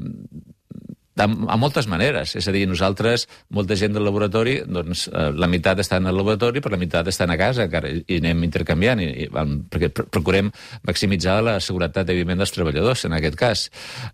de, 1.19 1.27
a 1.27 1.57
moltes 1.60 1.88
maneres. 1.92 2.36
És 2.39 2.48
a 2.48 2.54
dir, 2.56 2.66
nosaltres, 2.69 3.27
molta 3.56 3.75
gent 3.80 3.94
del 3.95 4.06
laboratori, 4.07 4.60
doncs 4.68 5.07
eh, 5.12 5.30
la 5.36 5.50
meitat 5.51 5.81
està 5.83 6.00
en 6.00 6.07
el 6.10 6.18
laboratori, 6.18 6.63
però 6.63 6.74
la 6.75 6.81
meitat 6.81 7.07
estan 7.12 7.33
a 7.33 7.38
casa, 7.39 7.68
encara, 7.68 7.92
i, 7.92 8.19
anem 8.21 8.45
intercanviant, 8.48 9.04
i, 9.04 9.10
i, 9.25 9.30
perquè 9.30 9.92
pr 9.94 10.07
procurem 10.10 10.50
maximitzar 10.88 11.39
la 11.45 11.57
seguretat, 11.63 12.10
evidentment, 12.10 12.39
dels 12.42 12.54
treballadors, 12.56 13.06
en 13.10 13.16
aquest 13.19 13.38
cas. 13.39 13.66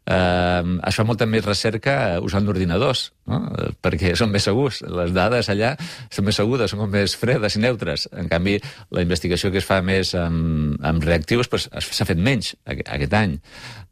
Eh, 0.06 0.64
es 0.90 0.98
fa 1.00 1.06
molta 1.08 1.28
més 1.30 1.46
recerca 1.46 2.20
usant 2.26 2.48
ordinadors, 2.52 3.08
no? 3.30 3.42
Eh, 3.58 3.70
perquè 3.82 4.14
són 4.18 4.32
més 4.34 4.46
segurs. 4.46 4.82
Les 4.86 5.14
dades 5.16 5.50
allà 5.54 5.76
són 6.14 6.28
més 6.28 6.38
segudes, 6.38 6.72
són 6.74 6.90
més 6.92 7.16
fredes 7.20 7.56
i 7.58 7.64
neutres. 7.64 8.08
En 8.18 8.30
canvi, 8.32 8.58
la 8.96 9.04
investigació 9.06 9.52
que 9.54 9.62
es 9.62 9.68
fa 9.68 9.82
més 9.86 10.14
amb, 10.20 10.76
amb 10.86 11.04
reactius 11.06 11.50
pues, 11.52 11.70
s'ha 11.70 12.08
fet 12.08 12.22
menys 12.22 12.54
aqu- 12.66 12.86
aquest 12.98 13.14
any. 13.18 13.38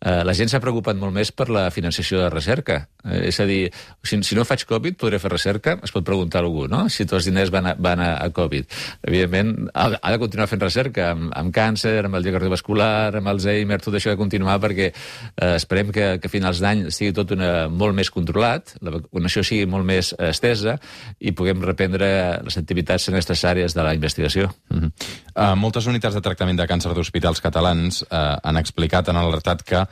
Eh, 0.03 0.22
la 0.27 0.36
gent 0.38 0.51
s'ha 0.51 0.62
preocupat 0.63 0.98
molt 1.00 1.15
més 1.15 1.32
per 1.32 1.50
la 1.53 1.70
financiació 1.72 2.22
de 2.24 2.29
recerca. 2.34 2.84
Eh, 3.03 3.27
és 3.29 3.39
a 3.39 3.45
dir, 3.45 3.67
si, 4.03 4.19
si 4.24 4.36
no 4.38 4.45
faig 4.48 4.63
Covid, 4.67 4.95
podré 5.00 5.19
fer 5.19 5.31
recerca? 5.31 5.75
Es 5.83 5.91
pot 5.91 6.05
preguntar 6.07 6.43
algú, 6.43 6.67
no?, 6.72 6.86
si 6.89 7.03
tots 7.03 7.22
els 7.22 7.29
diners 7.29 7.51
van 7.53 7.67
a, 7.72 7.75
van 7.79 8.00
a, 8.00 8.10
a 8.24 8.29
Covid. 8.36 8.67
Evidentment, 9.03 9.53
ha, 9.74 9.89
ha 10.00 10.13
de 10.13 10.22
continuar 10.22 10.48
fent 10.51 10.63
recerca 10.63 11.10
amb, 11.12 11.29
amb 11.36 11.53
càncer, 11.55 11.98
amb 12.05 12.19
el 12.19 12.24
dia 12.25 12.36
cardiovascular, 12.36 13.17
amb 13.19 13.31
Alzheimer, 13.33 13.81
tot 13.83 13.98
això 13.98 14.12
ha 14.12 14.15
de 14.15 14.22
continuar 14.22 14.60
perquè 14.63 14.89
eh, 14.89 15.55
esperem 15.55 15.91
que, 15.95 16.07
que 16.24 16.31
a 16.31 16.33
finals 16.33 16.62
d'any 16.63 16.86
estigui 16.93 17.15
tot 17.15 17.36
una, 17.36 17.67
molt 17.69 17.98
més 17.98 18.12
controlat, 18.13 18.75
la 18.81 18.95
vacunació 18.98 19.43
sigui 19.43 19.67
molt 19.69 19.88
més 19.88 20.13
estesa 20.29 20.77
i 21.19 21.36
puguem 21.36 21.63
reprendre 21.65 22.07
les 22.45 22.60
activitats 22.60 23.10
necessàries 23.13 23.75
de 23.75 23.83
la 23.83 23.93
investigació. 23.98 24.50
Mm 24.69 24.79
-hmm. 24.79 24.91
uh, 25.36 25.55
moltes 25.60 25.88
unitats 25.88 26.15
de 26.15 26.22
tractament 26.22 26.57
de 26.57 26.67
càncer 26.67 26.93
d'hospitals 26.93 27.41
catalans 27.41 28.01
uh, 28.03 28.38
han 28.43 28.57
explicat, 28.57 29.10
han 29.10 29.17
alertat 29.17 29.63
que 29.63 29.86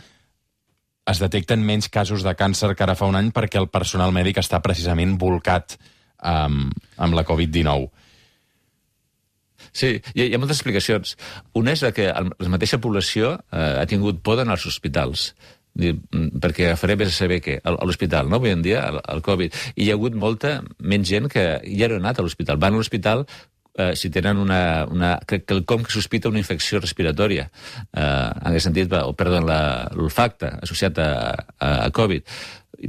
es 1.11 1.21
detecten 1.21 1.63
menys 1.65 1.89
casos 1.91 2.23
de 2.25 2.33
càncer 2.37 2.73
que 2.75 2.85
ara 2.85 2.97
fa 2.99 3.09
un 3.09 3.17
any 3.19 3.31
perquè 3.35 3.59
el 3.61 3.69
personal 3.71 4.13
mèdic 4.15 4.39
està 4.41 4.61
precisament 4.63 5.17
volcat 5.19 5.77
um, 6.23 6.69
amb 6.97 7.17
la 7.17 7.25
Covid-19. 7.27 7.89
Sí, 9.71 9.95
hi 10.13 10.23
ha, 10.23 10.25
hi 10.25 10.33
ha 10.35 10.41
moltes 10.41 10.59
explicacions. 10.59 11.15
Una 11.57 11.75
és 11.75 11.83
que 11.95 12.09
la 12.11 12.51
mateixa 12.51 12.81
població 12.83 13.37
eh, 13.37 13.77
ha 13.79 13.87
tingut 13.87 14.19
por 14.25 14.39
d'anar 14.39 14.57
als 14.57 14.65
hospitals 14.67 15.29
mm, 15.77 16.41
perquè 16.43 16.67
agafaré 16.67 16.97
vés 16.99 17.13
a 17.13 17.15
saber 17.15 17.39
què, 17.45 17.59
a 17.63 17.75
l'hospital, 17.85 18.27
no? 18.27 18.41
Avui 18.41 18.51
en 18.51 18.65
dia, 18.65 18.83
el, 18.89 18.99
el 19.15 19.23
Covid. 19.23 19.55
I 19.75 19.85
hi 19.85 19.91
ha 19.91 19.99
hagut 19.99 20.17
molta 20.17 20.57
menys 20.79 21.13
gent 21.13 21.31
que 21.31 21.45
ja 21.63 21.87
no 21.87 21.99
ha 21.99 22.03
anat 22.03 22.19
a 22.19 22.25
l'hospital. 22.25 22.59
Van 22.59 22.75
a 22.75 22.81
l'hospital 22.81 23.25
eh, 23.77 23.95
si 23.95 24.09
tenen 24.09 24.37
una, 24.37 24.85
una, 24.89 25.17
crec 25.25 25.45
que 25.45 25.61
sospita 25.89 26.29
una 26.29 26.39
infecció 26.39 26.79
respiratòria, 26.79 27.49
eh, 27.93 28.01
en 28.01 28.47
aquest 28.51 28.65
sentit, 28.69 28.93
o 28.93 29.13
perdó, 29.13 29.41
la- 29.41 29.89
l'olfacte 29.95 30.57
associat 30.61 30.97
a, 30.99 31.11
a, 31.59 31.85
a 31.85 31.91
Covid. 31.91 32.23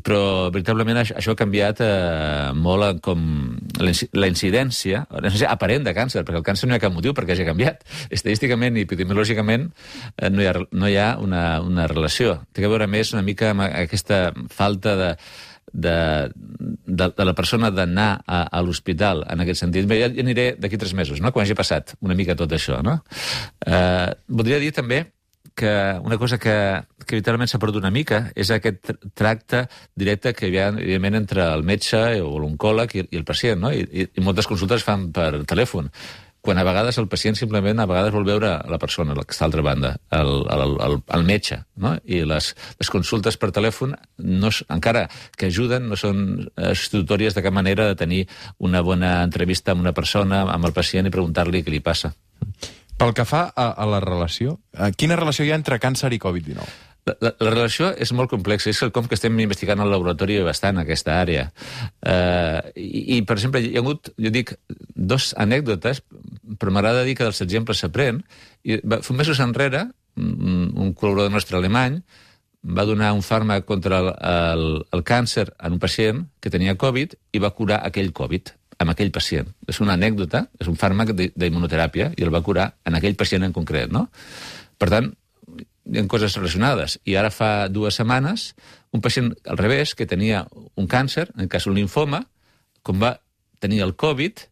Però, 0.00 0.48
veritablement, 0.48 0.96
això, 1.02 1.12
això 1.20 1.34
ha 1.34 1.36
canviat 1.36 1.82
eh, 1.84 2.52
molt 2.56 3.02
com 3.04 3.20
la 3.82 3.90
incidència, 4.30 5.02
la 5.10 5.26
incidència 5.28 5.50
aparent 5.52 5.84
de 5.84 5.92
càncer, 5.92 6.22
perquè 6.24 6.40
el 6.40 6.46
càncer 6.46 6.68
no 6.68 6.72
hi 6.72 6.78
ha 6.78 6.80
cap 6.80 6.94
motiu 6.94 7.12
perquè 7.12 7.34
hagi 7.36 7.44
canviat. 7.44 7.84
Estadísticament 8.08 8.78
i 8.80 8.86
epidemiològicament 8.86 9.68
eh, 10.16 10.30
no 10.32 10.40
hi 10.40 10.48
ha, 10.48 10.54
no 10.72 10.88
hi 10.88 10.96
ha 10.96 11.10
una, 11.20 11.60
una 11.60 11.84
relació. 11.92 12.38
Té 12.56 12.64
a 12.64 12.72
veure 12.72 12.88
més 12.88 13.12
una 13.12 13.20
mica 13.26 13.50
amb 13.52 13.66
aquesta 13.68 14.30
falta 14.48 14.96
de, 14.96 15.10
de, 15.72 15.96
de, 16.86 17.08
de 17.16 17.24
la 17.24 17.34
persona 17.34 17.70
d'anar 17.72 18.10
a, 18.26 18.44
a 18.46 18.62
l'hospital 18.62 19.24
en 19.32 19.42
aquest 19.44 19.64
sentit. 19.64 19.88
Bé, 19.88 20.02
ja, 20.04 20.10
aniré 20.22 20.52
d'aquí 20.60 20.78
tres 20.80 20.94
mesos, 20.94 21.20
no? 21.20 21.32
quan 21.32 21.46
hagi 21.46 21.56
passat 21.58 21.96
una 22.00 22.16
mica 22.18 22.36
tot 22.38 22.52
això. 22.52 22.82
No? 22.84 23.00
Eh, 23.66 24.08
voldria 24.28 24.60
dir 24.62 24.72
també 24.76 25.04
que 25.54 26.00
una 26.00 26.16
cosa 26.16 26.38
que, 26.40 26.54
que 27.04 27.18
literalment 27.18 27.50
s'ha 27.50 27.60
perdut 27.60 27.82
una 27.82 27.90
mica 27.92 28.24
és 28.38 28.48
aquest 28.54 28.78
tr- 28.88 29.10
tracte 29.18 29.66
directe 29.98 30.32
que 30.32 30.48
hi 30.48 30.56
ha, 30.56 30.70
evidentment, 30.72 31.18
entre 31.18 31.44
el 31.44 31.64
metge 31.66 32.00
o 32.24 32.38
l'oncòleg 32.40 32.94
i, 32.96 33.06
i 33.10 33.20
el 33.20 33.26
pacient, 33.28 33.60
no? 33.60 33.72
I, 33.74 33.84
i, 33.84 34.06
i 34.16 34.24
moltes 34.24 34.48
consultes 34.48 34.80
es 34.80 34.86
fan 34.86 35.10
per 35.12 35.44
telèfon 35.48 35.90
quan 36.42 36.58
a 36.58 36.64
vegades 36.66 36.98
el 36.98 37.06
pacient 37.08 37.38
simplement 37.38 37.78
a 37.78 37.86
vegades 37.86 38.12
vol 38.14 38.26
veure 38.26 38.56
la 38.68 38.78
persona, 38.82 39.14
la 39.14 39.22
que 39.22 39.34
està 39.34 39.46
a 39.46 39.48
l'altra 39.48 39.64
banda, 39.66 39.92
el, 40.18 40.32
el, 40.50 40.74
el, 40.88 40.98
el 41.16 41.24
metge, 41.28 41.60
no? 41.78 41.94
I 42.02 42.24
les, 42.26 42.50
les 42.82 42.90
consultes 42.90 43.38
per 43.38 43.52
telèfon, 43.54 43.94
no, 44.26 44.50
encara 44.74 45.06
que 45.38 45.52
ajuden, 45.52 45.86
no 45.88 45.98
són 46.00 46.50
substitutòries 46.58 47.38
de 47.38 47.46
cap 47.46 47.54
manera 47.54 47.86
de 47.88 47.96
tenir 47.98 48.24
una 48.58 48.82
bona 48.82 49.20
entrevista 49.22 49.72
amb 49.72 49.86
una 49.86 49.94
persona, 49.94 50.42
amb 50.50 50.66
el 50.66 50.74
pacient 50.74 51.06
i 51.06 51.14
preguntar-li 51.14 51.62
què 51.62 51.72
li 51.72 51.82
passa. 51.84 52.10
Pel 52.98 53.14
que 53.14 53.24
fa 53.26 53.48
a, 53.54 53.72
a 53.72 53.86
la 53.88 54.02
relació, 54.02 54.58
eh, 54.76 54.90
quina 54.98 55.18
relació 55.18 55.46
hi 55.46 55.54
ha 55.54 55.58
entre 55.58 55.78
càncer 55.82 56.12
i 56.14 56.20
Covid-19? 56.22 56.90
La, 57.02 57.16
la, 57.18 57.32
la 57.42 57.50
relació 57.50 57.88
és 57.98 58.12
molt 58.14 58.30
complexa, 58.30 58.70
és 58.70 58.78
quelcom 58.78 59.08
que 59.10 59.16
estem 59.18 59.40
investigant 59.42 59.80
al 59.82 59.90
laboratori 59.90 60.36
bastant, 60.46 60.78
aquesta 60.78 61.16
àrea. 61.18 61.48
Uh, 61.98 62.60
i, 62.78 63.16
I, 63.16 63.22
per 63.26 63.34
exemple, 63.40 63.58
hi 63.58 63.72
ha 63.74 63.82
hagut, 63.82 64.12
jo 64.22 64.30
dic, 64.30 64.54
dos 64.94 65.32
anècdotes, 65.42 66.04
però 66.58 66.72
m'agrada 66.74 67.04
dir 67.06 67.16
que 67.18 67.26
dels 67.26 67.42
exemples 67.44 67.82
s'aprèn. 67.82 68.22
I 68.64 68.80
va, 68.84 69.00
fa 69.04 69.14
mesos 69.16 69.40
enrere, 69.42 69.86
un, 70.16 70.92
col·laborador 70.96 71.32
nostre 71.32 71.56
alemany 71.58 72.00
va 72.62 72.84
donar 72.86 73.12
un 73.16 73.22
fàrmac 73.26 73.64
contra 73.66 73.98
el, 73.98 74.10
el, 74.22 74.66
el 74.94 75.02
càncer 75.02 75.48
en 75.58 75.78
un 75.78 75.80
pacient 75.82 76.26
que 76.40 76.50
tenia 76.50 76.76
Covid 76.78 77.16
i 77.32 77.40
va 77.42 77.54
curar 77.56 77.80
aquell 77.86 78.12
Covid 78.14 78.52
amb 78.82 78.92
aquell 78.92 79.10
pacient. 79.14 79.48
És 79.68 79.80
una 79.82 79.96
anècdota, 79.98 80.46
és 80.60 80.70
un 80.70 80.78
fàrmac 80.78 81.12
d'immunoteràpia 81.14 82.12
i 82.18 82.24
el 82.26 82.32
va 82.34 82.42
curar 82.42 82.72
en 82.86 82.98
aquell 82.98 83.18
pacient 83.18 83.46
en 83.46 83.54
concret, 83.54 83.90
no? 83.94 84.08
Per 84.78 84.88
tant, 84.90 85.12
hi 85.86 85.98
ha 85.98 86.06
coses 86.10 86.34
relacionades. 86.38 86.98
I 87.06 87.16
ara 87.18 87.30
fa 87.34 87.68
dues 87.70 87.98
setmanes, 87.98 88.52
un 88.94 89.02
pacient 89.02 89.32
al 89.46 89.58
revés, 89.58 89.94
que 89.94 90.06
tenia 90.06 90.46
un 90.78 90.88
càncer, 90.90 91.28
en 91.38 91.50
cas 91.50 91.66
un 91.70 91.78
linfoma, 91.78 92.24
com 92.82 93.02
va 93.02 93.16
tenir 93.62 93.82
el 93.86 93.94
Covid, 93.94 94.46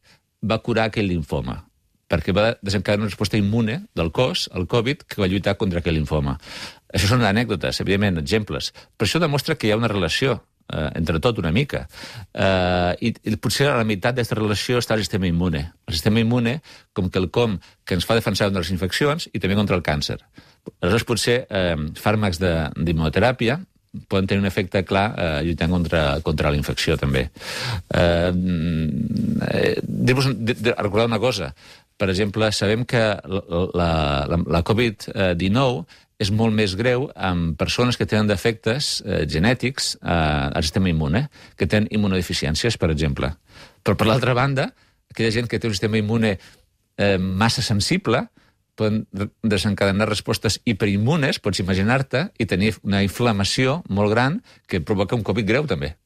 va 0.47 0.62
curar 0.62 0.88
aquell 0.88 1.11
linfoma 1.11 1.61
perquè 2.10 2.34
va 2.34 2.50
desencadenar 2.60 3.06
una 3.06 3.12
resposta 3.12 3.38
immune 3.38 3.84
del 3.94 4.10
cos, 4.12 4.48
al 4.52 4.66
Covid, 4.70 5.06
que 5.06 5.22
va 5.22 5.30
lluitar 5.30 5.56
contra 5.60 5.80
aquell 5.80 5.96
linfoma. 5.98 6.36
Això 6.90 7.12
són 7.12 7.22
anècdotes, 7.26 7.80
evidentment, 7.84 8.18
exemples. 8.18 8.72
Però 8.96 9.06
això 9.06 9.22
demostra 9.22 9.54
que 9.54 9.68
hi 9.68 9.74
ha 9.74 9.78
una 9.78 9.90
relació 9.90 10.40
eh, 10.72 10.90
entre 10.98 11.20
tot 11.22 11.38
una 11.38 11.52
mica. 11.54 11.84
Eh, 12.34 12.92
i, 13.06 13.14
I 13.30 13.36
potser 13.38 13.70
a 13.70 13.78
la 13.78 13.86
meitat 13.86 14.18
d'aquesta 14.18 14.38
relació 14.40 14.82
està 14.82 14.98
el 14.98 15.04
sistema 15.06 15.30
immune. 15.30 15.64
El 15.86 15.96
sistema 15.96 16.22
immune 16.22 16.58
com 16.92 17.10
que 17.10 17.22
el 17.22 17.30
com 17.30 17.58
que 17.86 17.98
ens 17.98 18.06
fa 18.08 18.18
defensar 18.18 18.50
contra 18.50 18.64
les 18.64 18.74
infeccions 18.74 19.30
i 19.32 19.38
també 19.38 19.58
contra 19.58 19.78
el 19.78 19.86
càncer. 19.86 20.18
Aleshores, 20.80 21.06
potser 21.08 21.42
eh, 21.46 21.76
fàrmacs 22.00 22.42
d'immunoteràpia 22.42 23.60
poden 24.06 24.26
tenir 24.26 24.40
un 24.40 24.46
efecte 24.46 24.84
clar 24.86 25.06
eh, 25.18 25.42
lluitant 25.42 25.72
contra, 25.74 26.02
contra 26.22 26.50
la 26.52 26.58
infecció, 26.58 26.96
també. 26.98 27.24
Eh, 27.90 28.32
eh, 29.50 29.80
recordar 30.78 31.08
una 31.08 31.18
cosa. 31.18 31.50
Per 32.00 32.09
exemple, 32.09 32.49
sabem 32.57 32.87
que 32.88 33.00
la, 33.12 33.42
la, 33.76 33.90
la, 34.30 34.38
la 34.57 34.62
Covid-19 34.64 35.85
és 36.21 36.30
molt 36.37 36.52
més 36.57 36.75
greu 36.76 37.07
amb 37.16 37.57
persones 37.61 37.97
que 37.97 38.07
tenen 38.09 38.28
defectes 38.28 39.00
eh, 39.04 39.23
genètics 39.28 39.95
eh, 40.00 40.09
al 40.09 40.64
sistema 40.64 40.88
immune, 40.92 41.26
que 41.57 41.69
tenen 41.69 41.88
immunodeficiències, 41.92 42.76
per 42.80 42.90
exemple. 42.92 43.33
Però, 43.85 43.97
per 43.97 44.09
l'altra 44.09 44.37
banda, 44.37 44.71
aquella 45.12 45.33
gent 45.33 45.49
que 45.49 45.61
té 45.61 45.69
un 45.69 45.76
sistema 45.76 46.00
immune 46.00 46.35
eh, 46.37 47.16
massa 47.19 47.64
sensible 47.64 48.26
poden 48.80 49.02
desencadenar 49.45 50.09
respostes 50.09 50.61
hiperimmunes, 50.64 51.40
pots 51.45 51.61
imaginar-te, 51.61 52.30
i 52.40 52.47
tenir 52.49 52.75
una 52.80 53.02
inflamació 53.04 53.83
molt 53.92 54.12
gran 54.12 54.40
que 54.69 54.80
provoca 54.80 55.16
un 55.16 55.25
Covid 55.26 55.49
greu, 55.49 55.69
també. 55.69 55.99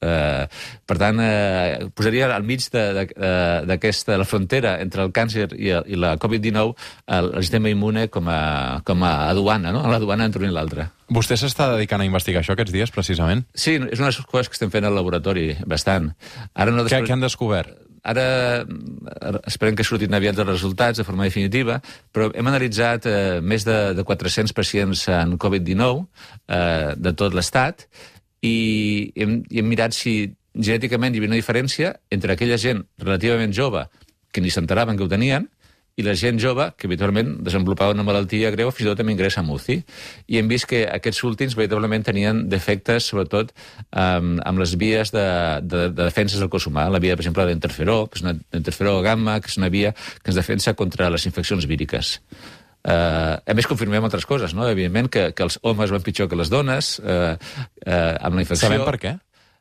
Eh, 0.00 0.44
per 0.84 0.98
tant, 1.00 1.20
eh, 1.24 1.88
posaria 1.96 2.28
al 2.34 2.44
mig 2.44 2.66
d'aquesta, 2.68 4.18
la 4.20 4.26
frontera 4.28 4.76
entre 4.82 5.06
el 5.06 5.12
càncer 5.16 5.48
i, 5.56 5.70
el, 5.78 5.86
i 5.88 5.96
la 6.00 6.16
Covid-19 6.20 6.74
el, 7.16 7.30
el 7.32 7.46
sistema 7.46 7.72
immune 7.72 8.08
com 8.12 8.28
a, 8.28 8.82
com 8.84 9.06
a 9.06 9.14
aduana, 9.30 9.72
no? 9.72 9.84
a 9.86 9.94
l'aduana 9.94 10.28
entre 10.28 10.44
un 10.44 10.52
i 10.52 10.54
l'altre. 10.54 10.90
Vostè 11.16 11.38
s'està 11.38 11.70
dedicant 11.72 12.02
a 12.02 12.08
investigar 12.08 12.42
això 12.42 12.56
aquests 12.56 12.74
dies, 12.74 12.92
precisament? 12.92 13.46
Sí, 13.54 13.78
és 13.78 14.00
una 14.00 14.10
de 14.10 14.12
les 14.12 14.22
coses 14.26 14.50
que 14.50 14.58
estem 14.58 14.72
fent 14.74 14.84
al 14.84 14.96
laboratori, 14.98 15.52
bastant. 15.64 16.12
Ara 16.52 16.74
no 16.74 16.84
Què, 16.84 17.00
què 17.06 17.14
han 17.14 17.24
descobert? 17.24 17.86
Ara 18.06 18.62
esperem 19.50 19.74
que 19.74 19.84
surtin 19.86 20.14
aviat 20.14 20.38
els 20.38 20.48
resultats 20.48 21.00
de 21.00 21.06
forma 21.06 21.26
definitiva, 21.26 21.80
però 22.14 22.28
hem 22.34 22.50
analitzat 22.50 23.08
eh, 23.10 23.16
més 23.42 23.66
de, 23.66 23.78
de 23.98 24.04
400 24.06 24.54
pacients 24.54 25.06
en 25.10 25.34
Covid-19 25.42 26.04
eh, 26.04 26.92
de 26.94 27.14
tot 27.18 27.34
l'estat 27.34 27.88
i 28.46 29.12
hem, 29.16 29.40
i 29.50 29.62
hem 29.62 29.70
mirat 29.70 29.96
si 29.96 30.16
genèticament 30.56 31.14
hi 31.14 31.20
havia 31.20 31.32
una 31.34 31.40
diferència 31.40 31.92
entre 32.14 32.34
aquella 32.34 32.58
gent 32.60 32.86
relativament 33.02 33.52
jove 33.56 33.86
que 34.32 34.42
ni 34.44 34.52
s'enteraven 34.52 34.96
que 34.96 35.04
ho 35.04 35.12
tenien 35.12 35.50
i 35.96 36.04
la 36.04 36.12
gent 36.12 36.36
jove 36.40 36.66
que 36.76 36.88
habitualment 36.90 37.38
desenvolupava 37.44 37.94
una 37.96 38.04
malaltia 38.04 38.50
greu 38.52 38.68
fins 38.68 38.84
i 38.84 38.88
tot 38.90 38.98
també 39.00 39.14
ingressa 39.14 39.40
en 39.40 39.48
UCI. 39.52 39.78
I 40.28 40.40
hem 40.40 40.50
vist 40.50 40.68
que 40.68 40.82
aquests 40.92 41.22
últims 41.24 41.56
veritablement 41.56 42.04
tenien 42.04 42.42
defectes, 42.52 43.08
sobretot 43.08 43.54
um, 43.54 44.34
amb 44.44 44.60
les 44.60 44.74
vies 44.76 45.12
de, 45.14 45.24
de, 45.64 45.86
de 45.88 46.02
defenses 46.02 46.42
del 46.42 46.52
cos 46.52 46.68
humà. 46.68 46.84
La 46.92 47.00
via, 47.00 47.16
per 47.16 47.24
exemple, 47.24 47.48
d'interferó, 47.48 48.02
que 48.10 48.20
és 48.20 48.26
una 48.26 48.36
interferó 48.60 48.98
gamma, 49.06 49.38
que 49.40 49.48
és 49.48 49.56
una 49.56 49.72
via 49.72 49.94
que 49.96 50.34
ens 50.34 50.36
defensa 50.36 50.76
contra 50.76 51.08
les 51.12 51.24
infeccions 51.32 51.64
víriques. 51.64 52.18
Uh, 52.86 53.34
a 53.42 53.54
més, 53.58 53.66
confirmem 53.66 54.04
altres 54.06 54.26
coses, 54.30 54.54
no? 54.54 54.68
Evidentment 54.70 55.10
que, 55.10 55.30
que 55.34 55.46
els 55.46 55.58
homes 55.66 55.90
van 55.90 56.04
pitjor 56.06 56.30
que 56.30 56.38
les 56.38 56.52
dones 56.52 56.96
uh, 57.02 57.34
uh, 57.34 58.12
amb 58.22 58.38
la 58.38 58.44
infecció. 58.44 58.68
Sabem 58.68 58.86
per 58.86 59.00
què? 59.02 59.16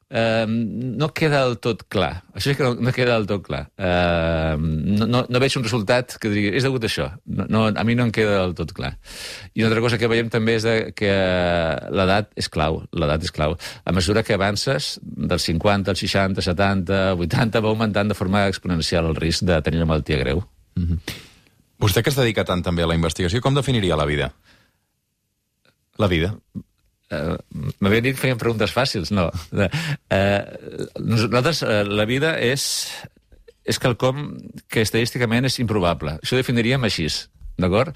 Uh, 0.05 0.45
no 0.45 1.07
queda 1.17 1.39
del 1.47 1.55
tot 1.57 1.81
clar. 1.89 2.11
Això 2.37 2.51
és 2.51 2.59
que 2.59 2.63
no, 2.63 2.75
no 2.77 2.93
queda 2.93 3.15
del 3.15 3.25
tot 3.25 3.41
clar. 3.47 3.63
Uh, 3.73 4.53
no, 4.61 5.07
no, 5.09 5.23
no 5.25 5.41
veig 5.41 5.57
un 5.57 5.65
resultat 5.65 6.19
que 6.21 6.29
digui, 6.29 6.51
és 6.53 6.67
degut 6.67 6.85
a 6.85 6.89
això. 6.91 7.09
No, 7.25 7.47
no, 7.49 7.65
a 7.73 7.85
mi 7.87 7.97
no 7.97 8.05
em 8.05 8.13
queda 8.13 8.37
del 8.43 8.53
tot 8.59 8.75
clar. 8.77 8.93
I 9.57 9.65
una 9.65 9.71
altra 9.71 9.81
cosa 9.87 9.97
que 9.97 10.09
veiem 10.11 10.29
també 10.29 10.59
és 10.59 10.67
de, 10.67 10.77
que 10.93 11.11
l'edat 11.89 12.29
és 12.37 12.51
clau. 12.53 12.83
L'edat 12.93 13.25
és 13.25 13.33
clau. 13.33 13.57
A 13.57 13.95
mesura 13.97 14.21
que 14.23 14.37
avances, 14.37 14.95
dels 15.01 15.49
50 15.49 15.95
als 15.95 16.05
60, 16.05 16.45
70, 16.53 17.05
80, 17.25 17.65
va 17.65 17.73
augmentant 17.73 18.13
de 18.13 18.17
forma 18.21 18.45
exponencial 18.53 19.09
el 19.09 19.17
risc 19.17 19.49
de 19.49 19.57
tenir 19.65 19.81
una 19.81 19.89
malaltia 19.95 20.21
greu. 20.21 20.45
Vostè 21.81 22.03
que 22.03 22.11
es 22.11 22.19
dedica 22.19 22.45
tant 22.47 22.63
també 22.63 22.85
a 22.85 22.89
la 22.89 22.95
investigació, 22.97 23.41
com 23.43 23.57
definiria 23.57 23.97
la 23.99 24.07
vida? 24.07 24.31
La 25.99 26.07
vida. 26.11 26.33
Uh, 27.13 27.35
M'havia 27.83 28.01
dit 28.01 28.15
que 28.15 28.23
feien 28.23 28.39
preguntes 28.41 28.73
fàcils, 28.73 29.11
no. 29.13 29.27
Uh, 29.53 29.69
nosaltres, 31.03 31.61
uh, 31.63 31.83
la 31.85 32.07
vida 32.09 32.33
és, 32.41 32.65
és 33.63 33.79
quelcom 33.81 34.31
que 34.71 34.83
estadísticament 34.85 35.47
és 35.49 35.59
improbable. 35.61 36.17
Això 36.23 36.35
ho 36.35 36.41
definiríem 36.41 36.87
així, 36.87 37.07
d'acord? 37.61 37.95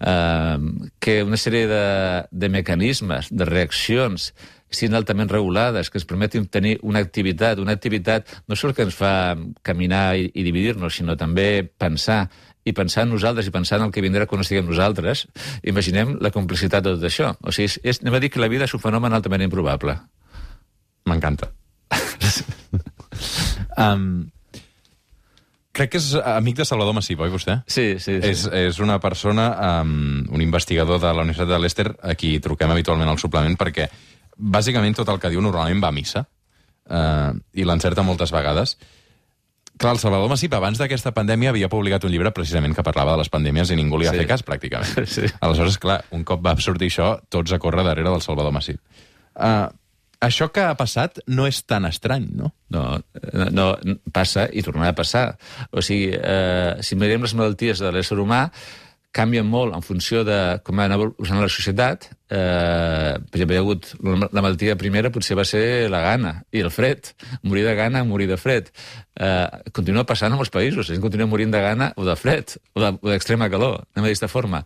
Uh, 0.00 0.88
que 1.02 1.20
una 1.26 1.38
sèrie 1.40 1.68
de, 1.70 1.86
de 2.30 2.52
mecanismes, 2.52 3.30
de 3.30 3.48
reaccions, 3.48 4.30
siguin 4.72 4.96
altament 4.98 5.30
regulades, 5.30 5.90
que 5.90 6.00
ens 6.00 6.08
permetin 6.08 6.48
tenir 6.50 6.76
una 6.82 7.02
activitat, 7.04 7.60
una 7.62 7.76
activitat 7.76 8.32
no 8.48 8.58
sols 8.58 8.74
que 8.74 8.86
ens 8.88 8.96
fa 8.96 9.36
caminar 9.66 10.16
i, 10.18 10.30
i 10.34 10.46
dividir-nos, 10.46 10.96
sinó 10.96 11.14
també 11.18 11.62
pensar, 11.78 12.24
i 12.66 12.74
pensar 12.74 13.06
en 13.06 13.12
nosaltres 13.14 13.46
i 13.46 13.54
pensar 13.54 13.78
en 13.78 13.86
el 13.86 13.92
que 13.94 14.02
vindrà 14.02 14.26
quan 14.26 14.42
estiguem 14.42 14.66
nosaltres, 14.66 15.26
imaginem 15.62 16.16
la 16.22 16.32
complexitat 16.34 16.84
de 16.84 16.96
tot 16.96 17.06
això. 17.06 17.32
O 17.46 17.54
sigui, 17.54 17.70
és, 17.70 17.78
és, 17.86 18.00
anem 18.02 18.18
a 18.18 18.22
dir 18.22 18.32
que 18.34 18.42
la 18.42 18.50
vida 18.50 18.66
és 18.66 18.74
un 18.74 18.82
fenomen 18.82 19.14
altament 19.14 19.46
improbable. 19.46 19.94
M'encanta. 21.06 21.52
um, 23.84 24.26
crec 25.76 25.92
que 25.94 26.00
és 26.02 26.10
amic 26.18 26.58
de 26.58 26.66
Salvador 26.66 26.96
Massip, 26.96 27.22
oi, 27.22 27.30
vostè? 27.30 27.60
Sí, 27.70 27.86
sí, 28.02 28.16
sí. 28.18 28.32
És, 28.32 28.46
és 28.50 28.82
una 28.82 28.98
persona, 29.02 29.46
um, 29.84 30.24
un 30.34 30.42
investigador 30.42 30.98
de 31.02 31.12
la 31.12 31.22
Universitat 31.22 31.52
de 31.54 31.62
Leicester, 31.62 31.88
a 32.02 32.18
qui 32.18 32.34
truquem 32.42 32.74
habitualment 32.74 33.14
al 33.14 33.22
suplement, 33.22 33.54
perquè 33.60 33.86
bàsicament 34.36 34.98
tot 34.98 35.14
el 35.14 35.22
que 35.22 35.30
diu 35.30 35.44
normalment 35.44 35.86
va 35.86 35.94
a 35.94 35.96
missa, 35.96 36.26
uh, 36.90 37.30
i 37.54 37.68
l'encerta 37.68 38.02
moltes 38.02 38.34
vegades. 38.34 38.74
Clar, 39.78 39.92
el 39.92 39.98
Salvador 40.00 40.30
Massip, 40.32 40.54
abans 40.56 40.78
d'aquesta 40.80 41.12
pandèmia, 41.12 41.50
havia 41.52 41.68
publicat 41.68 42.04
un 42.08 42.12
llibre 42.14 42.30
precisament 42.32 42.72
que 42.74 42.82
parlava 42.86 43.12
de 43.12 43.18
les 43.20 43.28
pandèmies 43.32 43.70
i 43.70 43.76
ningú 43.76 43.98
li 44.00 44.06
ha 44.08 44.12
Sí. 44.14 44.22
fet 44.22 44.28
cas, 44.30 44.44
pràcticament. 44.46 45.06
Sí. 45.16 45.26
Aleshores, 45.40 45.76
clar, 45.78 45.98
un 46.16 46.24
cop 46.24 46.40
va 46.44 46.54
sortir 46.60 46.88
això, 46.88 47.18
tots 47.28 47.52
a 47.52 47.58
córrer 47.58 47.84
darrere 47.84 48.08
del 48.08 48.22
Salvador 48.24 48.52
Massip. 48.56 48.80
Uh, 49.36 49.68
això 50.24 50.48
que 50.50 50.64
ha 50.64 50.72
passat 50.80 51.20
no 51.28 51.44
és 51.46 51.60
tan 51.68 51.84
estrany, 51.84 52.24
no? 52.32 52.54
No, 52.72 52.86
no, 53.52 53.66
passa 54.16 54.46
i 54.50 54.62
tornarà 54.64 54.94
a 54.94 54.96
passar. 54.96 55.26
O 55.70 55.82
sigui, 55.84 56.08
eh, 56.16 56.76
si 56.80 56.96
mirem 56.96 57.22
les 57.22 57.34
malalties 57.36 57.78
de 57.84 57.92
l'ésser 57.92 58.16
humà, 58.18 58.46
canvien 59.16 59.46
molt 59.48 59.72
en 59.74 59.82
funció 59.84 60.20
de 60.28 60.36
com 60.66 60.78
ha 60.82 60.86
evolucionant 60.92 61.42
la 61.46 61.50
societat. 61.52 62.10
Eh, 62.28 63.14
per 63.30 63.38
exemple, 63.38 63.54
hi 63.54 63.58
ha 63.58 63.62
hagut... 63.64 63.88
La 64.34 64.42
malaltia 64.44 64.76
primera 64.76 65.10
potser 65.14 65.36
va 65.38 65.44
ser 65.48 65.86
la 65.92 66.02
gana 66.04 66.32
i 66.52 66.60
el 66.60 66.70
fred. 66.74 67.12
Morir 67.46 67.64
de 67.64 67.74
gana, 67.78 68.02
morir 68.04 68.28
de 68.28 68.36
fred. 68.40 68.68
Eh, 69.16 69.70
continua 69.72 70.04
passant 70.08 70.32
en 70.34 70.38
molts 70.40 70.52
països. 70.52 70.90
La 70.92 71.00
continua 71.00 71.30
morint 71.30 71.54
de 71.54 71.62
gana 71.64 71.90
o 71.96 72.04
de 72.04 72.16
fred, 72.20 72.56
o 72.76 72.84
de- 72.84 72.92
d'extrema 73.12 73.48
calor, 73.52 73.82
anem 73.94 74.04
a 74.04 74.06
d'aquesta 74.10 74.28
forma. 74.28 74.62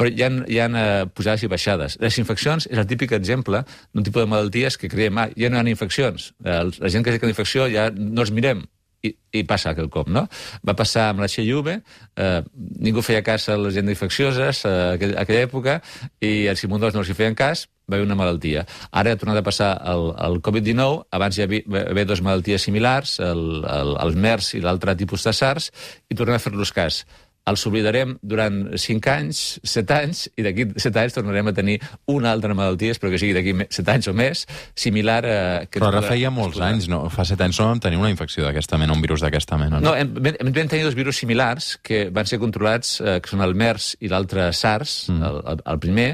Però 0.00 0.08
hi 0.08 0.24
ha, 0.24 0.32
hi 0.48 0.58
ha 0.64 0.68
eh, 0.70 1.06
pujades 1.12 1.44
i 1.44 1.52
baixades. 1.52 1.98
Les 2.00 2.18
infeccions 2.22 2.66
és 2.70 2.78
el 2.80 2.88
típic 2.90 3.12
exemple 3.18 3.64
d'un 3.92 4.06
tipus 4.06 4.24
de 4.24 4.30
malalties 4.32 4.80
que 4.80 4.88
creiem, 4.88 5.18
ah, 5.20 5.28
ja 5.36 5.52
no 5.52 5.60
hi 5.60 5.66
ha 5.66 5.76
infeccions. 5.76 6.32
Eh, 6.44 6.60
la 6.80 6.88
gent 6.92 7.04
que 7.04 7.18
té 7.18 7.28
infecció 7.28 7.68
ja 7.68 7.90
no 7.94 8.24
els 8.24 8.32
mirem 8.32 8.64
i, 9.02 9.12
i 9.32 9.42
passa 9.48 9.72
aquell 9.72 9.90
cop, 9.92 10.10
no? 10.12 10.26
Va 10.66 10.74
passar 10.78 11.08
amb 11.10 11.22
la 11.24 11.28
HIV, 11.30 11.72
eh, 12.20 12.40
ningú 12.84 13.04
feia 13.06 13.22
cas 13.26 13.48
a 13.48 13.56
les 13.60 13.76
gent 13.78 13.88
infeccioses 13.92 14.64
a 14.68 14.74
aquell, 14.96 15.16
aquella 15.20 15.46
època, 15.46 15.78
i 16.20 16.48
als 16.50 16.64
immundos 16.66 16.94
no 16.94 17.04
els 17.04 17.12
hi 17.12 17.16
feien 17.16 17.38
cas, 17.38 17.66
va 17.90 17.98
haver 17.98 18.06
una 18.06 18.18
malaltia. 18.18 18.66
Ara 18.92 19.14
ha 19.14 19.20
tornat 19.20 19.40
a 19.40 19.46
passar 19.46 19.70
el, 19.92 20.12
el 20.26 20.38
Covid-19, 20.46 21.08
abans 21.16 21.38
hi 21.38 21.46
havia, 21.46 21.64
va 21.70 22.06
dues 22.06 22.22
malalties 22.26 22.68
similars, 22.68 23.16
el, 23.24 23.42
el, 23.64 23.96
el 24.04 24.20
MERS 24.26 24.54
i 24.58 24.62
l'altre 24.64 24.94
tipus 25.00 25.26
de 25.26 25.34
SARS, 25.34 25.72
i 26.10 26.18
tornem 26.18 26.38
a 26.38 26.42
fer-los 26.42 26.74
cas 26.76 27.04
els 27.48 27.62
oblidarem 27.66 28.16
durant 28.22 28.58
5 28.78 29.10
anys, 29.10 29.40
7 29.64 29.96
anys, 29.96 30.24
i 30.38 30.44
d'aquí 30.44 30.66
7 30.76 31.00
anys 31.02 31.16
tornarem 31.16 31.48
a 31.50 31.54
tenir 31.56 31.78
una 32.12 32.34
altra 32.34 32.54
malaltia, 32.54 32.92
espero 32.94 33.12
que 33.12 33.20
sigui 33.22 33.32
d'aquí 33.36 33.54
7 33.64 33.94
anys 33.94 34.10
o 34.12 34.14
més, 34.16 34.44
similar 34.76 35.20
a... 35.24 35.38
Que 35.66 35.80
Però 35.80 35.88
ara 35.88 36.02
podrà- 36.02 36.12
feia 36.14 36.32
molts 36.34 36.60
anys, 36.64 36.90
no? 36.92 37.02
Fa 37.12 37.24
set 37.28 37.40
anys 37.44 37.60
no 37.62 37.70
vam 37.70 37.80
tenir 37.82 38.00
una 38.00 38.12
infecció 38.12 38.44
d'aquesta 38.46 38.78
mena, 38.80 38.94
un 38.96 39.02
virus 39.04 39.24
d'aquesta 39.24 39.58
mena. 39.60 39.80
No, 39.82 39.96
hem, 39.96 40.12
hem, 40.20 40.52
hem 40.52 40.60
tenir 40.60 40.84
dos 40.84 40.98
virus 40.98 41.22
similars 41.22 41.72
que 41.82 42.08
van 42.14 42.28
ser 42.28 42.40
controlats, 42.42 42.98
eh, 43.00 43.18
que 43.24 43.32
són 43.32 43.42
el 43.46 43.56
MERS 43.56 43.94
i 44.04 44.12
l'altre 44.12 44.50
SARS, 44.52 45.00
mm. 45.10 45.26
el, 45.30 45.42
el, 45.54 45.66
el 45.74 45.82
primer, 45.82 46.10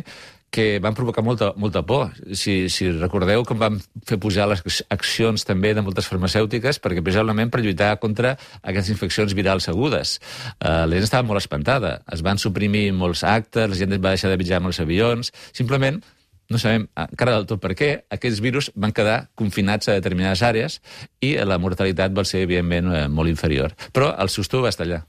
que 0.51 0.79
van 0.81 0.95
provocar 0.97 1.25
molta, 1.25 1.51
molta 1.57 1.83
por. 1.87 2.15
Si, 2.33 2.69
si 2.73 2.89
recordeu 2.95 3.45
com 3.45 3.59
van 3.61 3.79
fer 4.09 4.19
pujar 4.23 4.49
les 4.51 4.83
accions 4.95 5.45
també 5.45 5.75
de 5.77 5.85
moltes 5.85 6.09
farmacèutiques, 6.09 6.81
perquè 6.81 7.05
precisament 7.05 7.53
per 7.53 7.63
lluitar 7.65 7.95
contra 8.01 8.37
aquestes 8.63 8.95
infeccions 8.95 9.37
virals 9.37 9.69
agudes. 9.73 10.17
Uh, 10.57 10.87
la 10.89 10.97
gent 10.97 11.09
estava 11.09 11.29
molt 11.29 11.43
espantada. 11.43 11.99
Es 12.13 12.25
van 12.25 12.41
suprimir 12.41 12.89
molts 12.97 13.25
actes, 13.27 13.69
la 13.71 13.79
gent 13.79 13.97
va 13.99 14.15
deixar 14.15 14.33
de 14.33 14.41
viatjar 14.41 14.63
els 14.65 14.81
avions. 14.81 15.33
Simplement 15.53 16.01
no 16.49 16.59
sabem 16.63 16.87
encara 16.95 17.35
del 17.35 17.47
tot 17.51 17.61
per 17.63 17.75
què, 17.79 17.91
aquests 18.13 18.43
virus 18.43 18.71
van 18.79 18.95
quedar 18.95 19.17
confinats 19.39 19.91
a 19.91 19.97
determinades 19.99 20.45
àrees 20.47 20.81
i 21.21 21.35
la 21.43 21.59
mortalitat 21.59 22.15
va 22.15 22.25
ser, 22.25 22.45
evidentment, 22.47 22.93
eh, 22.95 23.09
molt 23.09 23.33
inferior. 23.33 23.75
Però 23.93 24.15
el 24.15 24.31
susto 24.31 24.63
va 24.63 24.71
estar 24.71 24.87
allà. 24.87 25.03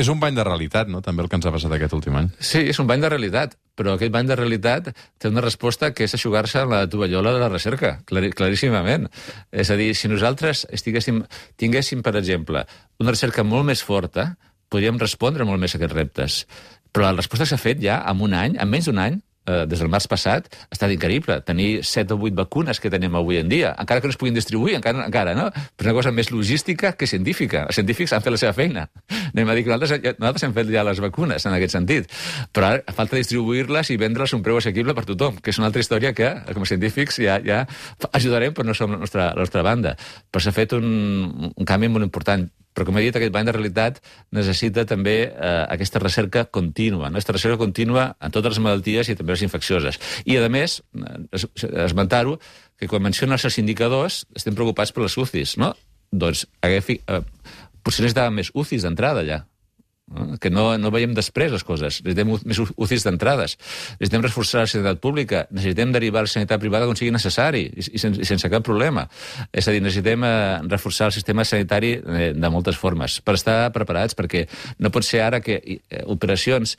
És 0.00 0.08
un 0.08 0.20
bany 0.20 0.32
de 0.32 0.44
realitat, 0.46 0.88
no?, 0.88 1.02
també 1.04 1.20
el 1.20 1.28
que 1.28 1.36
ens 1.36 1.44
ha 1.44 1.52
passat 1.52 1.72
aquest 1.76 1.92
últim 1.92 2.14
any. 2.16 2.30
Sí, 2.40 2.62
és 2.72 2.78
un 2.80 2.86
bany 2.88 3.02
de 3.02 3.10
realitat, 3.12 3.56
però 3.76 3.98
aquest 3.98 4.12
bany 4.14 4.30
de 4.30 4.36
realitat 4.38 4.88
té 5.20 5.28
una 5.28 5.42
resposta 5.44 5.90
que 5.92 6.06
és 6.06 6.14
aixugar-se 6.16 6.62
la 6.68 6.86
tovallola 6.88 7.34
de 7.36 7.42
la 7.42 7.50
recerca, 7.52 7.98
clar, 8.08 8.22
claríssimament. 8.36 9.10
És 9.52 9.68
a 9.68 9.76
dir, 9.76 9.90
si 9.98 10.08
nosaltres 10.08 10.64
estiguéssim, 10.72 11.20
tinguéssim, 11.60 12.00
per 12.06 12.14
exemple, 12.16 12.64
una 13.02 13.12
recerca 13.12 13.44
molt 13.44 13.68
més 13.68 13.84
forta, 13.84 14.30
podríem 14.72 15.00
respondre 15.02 15.44
molt 15.44 15.60
més 15.60 15.74
a 15.74 15.80
aquests 15.80 15.98
reptes. 15.98 16.44
Però 16.90 17.10
la 17.10 17.18
resposta 17.20 17.46
s'ha 17.46 17.60
fet 17.60 17.82
ja 17.84 18.00
en 18.08 18.24
un 18.24 18.32
any, 18.34 18.56
en 18.56 18.72
menys 18.72 18.88
d'un 18.88 19.02
any, 19.04 19.20
eh, 19.46 19.64
des 19.66 19.80
del 19.80 19.88
març 19.92 20.06
passat, 20.10 20.46
ha 20.52 20.74
estat 20.74 20.92
increïble. 20.94 21.40
Tenir 21.46 21.82
7 21.86 22.14
o 22.14 22.18
8 22.20 22.34
vacunes 22.36 22.80
que 22.80 22.90
tenim 22.92 23.14
avui 23.16 23.38
en 23.40 23.48
dia, 23.48 23.74
encara 23.78 24.00
que 24.00 24.08
no 24.08 24.14
es 24.14 24.18
puguin 24.20 24.34
distribuir, 24.34 24.76
encara, 24.78 25.06
encara 25.06 25.34
no? 25.34 25.48
Però 25.76 25.90
una 25.90 25.96
cosa 26.00 26.12
més 26.12 26.30
logística 26.30 26.92
que 26.92 27.06
científica. 27.06 27.64
Els 27.68 27.78
científics 27.80 28.12
han 28.12 28.22
fet 28.22 28.32
la 28.36 28.40
seva 28.42 28.52
feina. 28.56 28.86
Anem 29.34 29.48
a 29.48 29.54
dir 29.58 29.64
que 29.64 29.70
nosaltres, 29.72 29.96
ja- 30.04 30.14
nosaltres 30.18 30.46
hem 30.48 30.54
fet 30.60 30.72
ja 30.74 30.84
les 30.86 31.00
vacunes 31.00 31.46
en 31.46 31.56
aquest 31.56 31.76
sentit. 31.78 32.10
Però 32.52 32.70
ara 32.72 32.94
falta 32.96 33.16
distribuir-les 33.16 33.90
i 33.90 33.98
vendre-les 34.00 34.34
un 34.36 34.42
preu 34.46 34.58
assequible 34.60 34.94
per 34.94 35.06
tothom, 35.08 35.40
que 35.40 35.50
és 35.54 35.58
una 35.62 35.70
altra 35.70 35.80
història 35.82 36.14
que, 36.14 36.30
com 36.54 36.62
a 36.66 36.70
científics, 36.70 37.20
ja, 37.22 37.40
ja 37.44 37.64
ajudarem, 38.12 38.52
però 38.54 38.66
no 38.66 38.74
som 38.74 38.92
la 38.92 38.98
nostra, 39.00 39.30
la 39.34 39.44
nostra 39.46 39.62
banda. 39.66 39.96
Però 40.30 40.42
s'ha 40.42 40.52
fet 40.54 40.74
un, 40.76 41.52
un 41.54 41.64
canvi 41.68 41.88
molt 41.88 42.04
important 42.06 42.48
però, 42.74 42.86
com 42.86 42.98
he 42.98 43.02
dit, 43.02 43.16
aquest 43.16 43.32
bany 43.34 43.46
de 43.48 43.52
realitat 43.56 43.98
necessita 44.32 44.84
també 44.86 45.16
eh, 45.28 45.66
aquesta 45.68 45.98
recerca 45.98 46.44
contínua, 46.46 47.08
no? 47.10 47.16
aquesta 47.18 47.34
recerca 47.34 47.58
contínua 47.58 48.16
en 48.20 48.30
totes 48.30 48.54
les 48.56 48.62
malalties 48.62 49.10
i 49.10 49.16
també 49.18 49.34
les 49.34 49.42
infeccioses. 49.42 49.98
I, 50.24 50.36
a 50.38 50.48
més, 50.48 50.80
eh, 50.94 51.16
es- 51.36 51.48
esmentar-ho, 51.88 52.38
que 52.78 52.88
quan 52.88 53.02
menciona 53.02 53.36
els 53.36 53.58
indicadors 53.58 54.22
estem 54.34 54.54
preocupats 54.54 54.92
per 54.92 55.02
les 55.04 55.16
UCIs, 55.18 55.56
no? 55.60 55.74
Doncs 56.12 56.46
agafi, 56.64 57.00
eh, 57.06 57.20
potser 57.82 58.04
necessitàvem 58.06 58.38
més 58.40 58.50
UCIs 58.54 58.82
d'entrada, 58.86 59.20
allà. 59.20 59.42
No? 60.10 60.38
Que 60.42 60.50
no, 60.50 60.72
no 60.78 60.90
veiem 60.90 61.14
després 61.14 61.52
les 61.54 61.64
coses. 61.66 62.00
Necessitem 62.02 62.32
més 62.50 62.60
UCIs 62.60 63.06
d'entrades. 63.06 63.56
Necessitem 64.00 64.24
reforçar 64.26 64.64
la 64.64 64.70
sanitat 64.70 65.00
pública. 65.02 65.44
Necessitem 65.54 65.94
derivar 65.94 66.24
la 66.26 66.32
sanitat 66.32 66.62
privada 66.62 66.88
quan 66.88 66.98
sigui 66.98 67.14
necessari 67.14 67.66
i, 67.68 67.84
i, 67.84 68.00
sense, 68.02 68.18
i 68.18 68.26
sense 68.28 68.50
cap 68.50 68.66
problema. 68.66 69.06
És 69.52 69.68
a 69.68 69.74
dir, 69.74 69.82
necessitem 69.84 70.26
eh, 70.26 70.34
reforçar 70.66 71.10
el 71.10 71.16
sistema 71.16 71.46
sanitari 71.46 71.94
eh, 71.98 72.32
de 72.34 72.52
moltes 72.52 72.78
formes 72.80 73.20
per 73.22 73.38
estar 73.38 73.62
preparats, 73.74 74.18
perquè 74.18 74.46
no 74.82 74.92
pot 74.94 75.06
ser 75.06 75.22
ara 75.26 75.42
que 75.44 75.60
eh, 75.62 76.04
operacions 76.10 76.76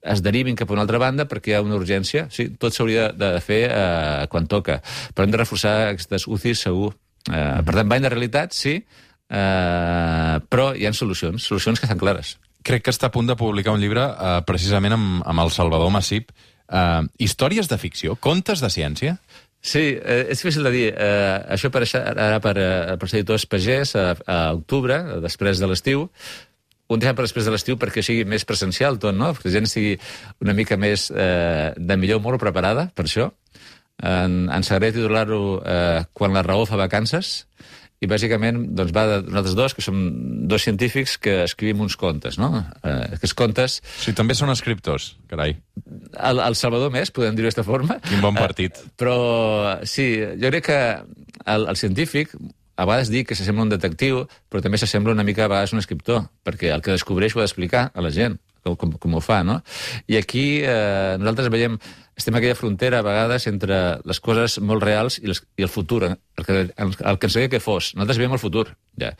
es 0.00 0.22
derivin 0.24 0.56
cap 0.56 0.70
a 0.70 0.72
una 0.72 0.86
altra 0.86 1.00
banda 1.00 1.26
perquè 1.28 1.52
hi 1.52 1.56
ha 1.58 1.64
una 1.64 1.76
urgència. 1.76 2.26
Sí, 2.32 2.48
tot 2.60 2.76
s'hauria 2.76 3.10
de, 3.12 3.34
de 3.36 3.44
fer 3.44 3.62
eh, 3.68 4.26
quan 4.32 4.48
toca. 4.50 4.80
Però 5.14 5.26
hem 5.26 5.34
de 5.34 5.42
reforçar 5.42 5.74
aquestes 5.90 6.26
UCIs 6.30 6.66
segur. 6.68 6.94
Eh, 7.28 7.58
per 7.66 7.74
tant, 7.74 7.88
bany 7.90 8.06
de 8.06 8.12
realitat, 8.12 8.56
sí, 8.56 8.78
eh, 8.80 10.36
però 10.48 10.70
hi 10.74 10.86
ha 10.88 10.94
solucions, 10.96 11.42
solucions 11.44 11.80
que 11.80 11.90
estan 11.90 12.00
clares. 12.00 12.38
Crec 12.66 12.84
que 12.84 12.92
està 12.92 13.08
a 13.08 13.14
punt 13.14 13.28
de 13.28 13.36
publicar 13.40 13.72
un 13.72 13.80
llibre 13.80 14.02
eh, 14.04 14.40
precisament 14.48 14.96
amb, 14.96 15.20
amb 15.24 15.44
el 15.44 15.52
Salvador 15.54 15.92
Massip. 15.94 16.32
Eh, 16.68 17.02
històries 17.18 17.70
de 17.70 17.78
ficció, 17.80 18.16
contes 18.20 18.60
de 18.60 18.70
ciència? 18.72 19.16
Sí, 19.60 19.96
eh, 19.96 20.26
és 20.32 20.40
difícil 20.40 20.64
de 20.64 20.72
dir. 20.72 20.86
Eh, 20.92 21.40
això 21.56 21.68
apareixerà 21.68 22.14
ara 22.14 22.38
per, 22.40 22.54
eh, 22.58 22.96
per 23.00 23.08
editors 23.12 23.44
Pagès 23.46 23.94
a, 23.96 24.14
a 24.26 24.38
octubre, 24.56 25.02
després 25.24 25.60
de 25.60 25.68
l'estiu. 25.68 26.08
Un 26.90 26.98
dia 26.98 27.12
per 27.14 27.26
després 27.26 27.46
de 27.46 27.52
l'estiu 27.54 27.76
perquè 27.78 28.02
sigui 28.02 28.24
més 28.26 28.44
presencial 28.48 28.98
tot, 28.98 29.14
no? 29.14 29.30
Que 29.36 29.46
la 29.46 29.54
gent 29.58 29.68
sigui 29.70 29.92
una 30.42 30.56
mica 30.56 30.76
més 30.80 31.10
eh, 31.12 31.70
de 31.76 31.96
millor 31.96 32.22
molt 32.24 32.40
preparada 32.42 32.88
per 32.96 33.06
això. 33.06 33.30
En, 34.00 34.48
en 34.48 34.64
sabré 34.64 34.88
titular-ho 34.96 35.60
eh, 35.60 36.00
Quan 36.16 36.32
la 36.32 36.42
raó 36.42 36.64
fa 36.64 36.78
vacances, 36.80 37.44
i 38.00 38.08
bàsicament 38.08 38.62
doncs, 38.76 38.92
va 38.96 39.04
de 39.08 39.16
nosaltres 39.26 39.56
dos, 39.58 39.74
que 39.76 39.84
som 39.84 39.98
dos 40.48 40.64
científics 40.64 41.18
que 41.20 41.42
escrivim 41.44 41.82
uns 41.84 41.98
contes, 42.00 42.38
no? 42.40 42.62
Eh, 42.80 43.16
aquests 43.18 43.36
contes... 43.36 43.80
Sí, 44.00 44.14
també 44.16 44.36
són 44.38 44.52
escriptors, 44.52 45.12
carai. 45.28 45.58
El, 46.16 46.40
el 46.40 46.56
Salvador 46.56 46.92
més, 46.94 47.12
podem 47.12 47.36
dir-ho 47.36 47.50
d'aquesta 47.50 47.66
forma. 47.66 47.98
Quin 48.08 48.24
bon 48.24 48.38
partit. 48.38 48.80
Eh, 48.80 48.94
però, 49.00 49.18
sí, 49.84 50.14
jo 50.40 50.52
crec 50.54 50.70
que 50.70 50.80
el, 51.44 51.68
el 51.68 51.80
científic 51.80 52.32
a 52.80 52.86
vegades 52.88 53.12
dic 53.12 53.28
que 53.28 53.36
s'assembla 53.36 53.66
un 53.66 53.72
detectiu, 53.74 54.22
però 54.48 54.64
també 54.64 54.80
s'assembla 54.80 55.12
una 55.12 55.26
mica 55.26 55.44
a 55.44 55.52
vegades 55.52 55.74
un 55.76 55.82
escriptor, 55.82 56.24
perquè 56.46 56.72
el 56.72 56.80
que 56.80 56.94
descobreix 56.96 57.36
ho 57.36 57.42
ha 57.42 57.44
d'explicar 57.44 57.90
a 57.92 58.04
la 58.04 58.12
gent, 58.14 58.40
com, 58.64 58.92
com, 58.92 59.16
ho 59.16 59.22
fa, 59.24 59.42
no? 59.46 59.60
I 60.10 60.18
aquí 60.20 60.44
eh, 60.62 61.16
nosaltres 61.20 61.50
veiem, 61.52 61.78
estem 62.18 62.36
aquella 62.36 62.58
frontera 62.58 63.00
a 63.00 63.06
vegades 63.06 63.46
entre 63.50 63.80
les 64.04 64.20
coses 64.20 64.58
molt 64.60 64.84
reals 64.84 65.18
i, 65.22 65.28
les, 65.30 65.42
i 65.56 65.66
el 65.66 65.72
futur, 65.72 66.04
eh? 66.08 66.14
el 66.36 66.46
que, 66.46 66.58
el, 66.60 66.94
el 66.98 67.18
que 67.18 67.30
ens 67.30 67.40
que 67.50 67.62
fos. 67.62 67.94
Nosaltres 67.96 68.20
veiem 68.20 68.36
el 68.36 68.42
futur, 68.42 68.68
ja. 69.00 69.14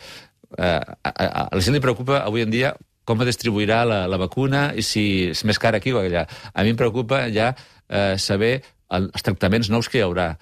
Eh, 0.58 0.62
a, 0.66 1.10
a, 1.10 1.26
a 1.26 1.48
la 1.54 1.62
gent 1.62 1.76
li 1.76 1.82
preocupa 1.82 2.24
avui 2.24 2.42
en 2.42 2.50
dia 2.50 2.74
com 3.06 3.22
es 3.22 3.30
distribuirà 3.30 3.82
la, 3.88 4.04
la 4.10 4.18
vacuna 4.20 4.70
i 4.78 4.84
si 4.86 5.04
és 5.32 5.44
més 5.48 5.58
cara 5.58 5.80
aquí 5.80 5.94
o 5.94 6.02
allà. 6.02 6.26
A 6.54 6.64
mi 6.66 6.74
em 6.74 6.78
preocupa 6.78 7.24
ja 7.34 7.52
eh, 7.54 8.16
saber 8.18 8.52
el, 8.90 9.08
els 9.10 9.26
tractaments 9.26 9.70
nous 9.72 9.88
que 9.88 10.00
hi 10.00 10.04
haurà 10.06 10.34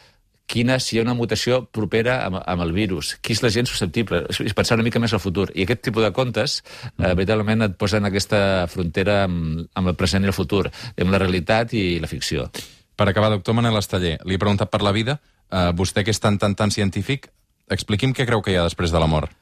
quina, 0.48 0.78
si 0.80 0.96
hi 0.96 1.00
ha 1.00 1.04
una 1.04 1.14
mutació 1.18 1.61
propera 1.74 2.18
amb, 2.24 2.40
amb 2.40 2.64
el 2.64 2.72
virus, 2.76 3.14
qui 3.22 3.37
és 3.37 3.42
la 3.44 3.50
gent 3.52 3.68
susceptible, 3.68 4.24
és 4.32 4.56
pensar 4.56 4.78
una 4.78 4.87
mica 4.87 5.00
més 5.02 5.12
al 5.12 5.22
futur. 5.22 5.48
I 5.54 5.66
aquest 5.66 5.84
tipus 5.90 6.06
de 6.06 6.12
contes, 6.16 6.58
eh, 6.88 7.12
veritablement, 7.12 7.66
et 7.68 7.76
posen 7.78 8.02
en 8.02 8.11
aquesta 8.11 8.40
frontera 8.72 9.22
amb, 9.26 9.66
amb 9.74 9.92
el 9.92 9.98
present 10.00 10.24
i 10.24 10.30
el 10.32 10.37
futur, 10.37 10.64
amb 10.68 11.12
la 11.14 11.20
realitat 11.20 11.74
i 11.76 12.00
la 12.00 12.11
ficció. 12.11 12.48
Per 12.98 13.06
acabar, 13.08 13.30
doctor 13.30 13.54
Manel 13.54 13.76
Esteller, 13.78 14.16
li 14.24 14.34
he 14.34 14.40
preguntat 14.40 14.72
per 14.72 14.82
la 14.82 14.94
vida. 14.96 15.20
Uh, 15.48 15.70
vostè, 15.72 16.02
que 16.04 16.12
és 16.12 16.20
tan, 16.20 16.37
tan, 16.37 16.56
tan 16.58 16.72
científic, 16.74 17.30
expliqui'm 17.72 18.12
què 18.16 18.26
creu 18.28 18.42
que 18.44 18.52
hi 18.52 18.58
ha 18.58 18.66
després 18.66 18.92
de 18.92 19.00
la 19.00 19.08
mort. 19.08 19.32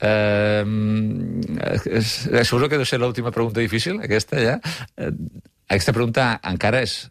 Eh, 0.00 0.64
suposo 2.00 2.68
que 2.68 2.78
deu 2.80 2.88
ser 2.88 2.98
l'última 3.00 3.32
pregunta 3.32 3.60
difícil, 3.60 4.00
aquesta 4.00 4.40
ja. 4.40 4.56
Eh, 4.96 5.12
aquesta 5.70 5.92
pregunta 5.92 6.32
encara 6.48 6.80
és 6.82 7.02